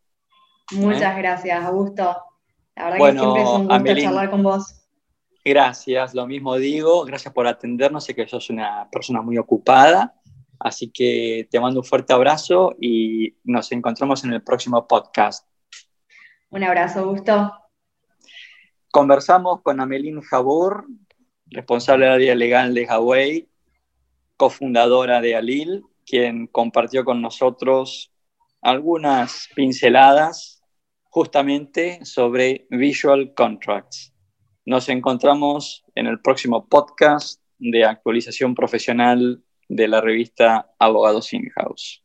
Muchas 0.71 1.13
¿Eh? 1.15 1.19
gracias, 1.19 1.65
Augusto. 1.65 2.15
La 2.75 2.89
verdad 2.89 2.97
que 2.97 3.19
siempre 3.19 3.41
es 3.41 3.49
un 3.49 3.67
gusto 3.67 3.95
charlar 3.95 4.29
con 4.29 4.43
vos. 4.43 4.79
Gracias, 5.45 6.13
lo 6.13 6.25
mismo 6.25 6.55
digo, 6.55 7.03
gracias 7.03 7.33
por 7.33 7.47
atendernos, 7.47 8.05
sé 8.05 8.15
que 8.15 8.25
sos 8.27 8.49
una 8.49 8.87
persona 8.89 9.21
muy 9.21 9.37
ocupada, 9.37 10.15
así 10.57 10.89
que 10.89 11.49
te 11.51 11.59
mando 11.59 11.81
un 11.81 11.85
fuerte 11.85 12.13
abrazo 12.13 12.75
y 12.79 13.35
nos 13.43 13.69
encontramos 13.73 14.23
en 14.23 14.31
el 14.31 14.41
próximo 14.41 14.87
podcast. 14.87 15.45
Un 16.49 16.63
abrazo, 16.63 17.05
Gusto. 17.05 17.51
Conversamos 18.89 19.61
con 19.63 19.81
Amelín 19.81 20.21
Jabur, 20.21 20.87
responsable 21.47 22.05
del 22.05 22.13
área 22.13 22.35
legal 22.35 22.73
de 22.73 22.85
Huawei, 22.85 23.49
cofundadora 24.37 25.19
de 25.19 25.35
Alil, 25.35 25.83
quien 26.05 26.47
compartió 26.47 27.03
con 27.03 27.21
nosotros 27.21 28.13
algunas 28.61 29.49
pinceladas 29.55 30.62
justamente 31.13 32.03
sobre 32.05 32.65
Visual 32.71 33.35
Contracts. 33.35 34.11
Nos 34.65 34.89
encontramos 34.89 35.85
en 35.93 36.07
el 36.07 36.19
próximo 36.19 36.67
podcast 36.67 37.39
de 37.59 37.85
actualización 37.85 38.55
profesional 38.55 39.43
de 39.69 39.87
la 39.87 40.01
revista 40.01 40.71
Abogados 40.79 41.31
In-House. 41.33 42.02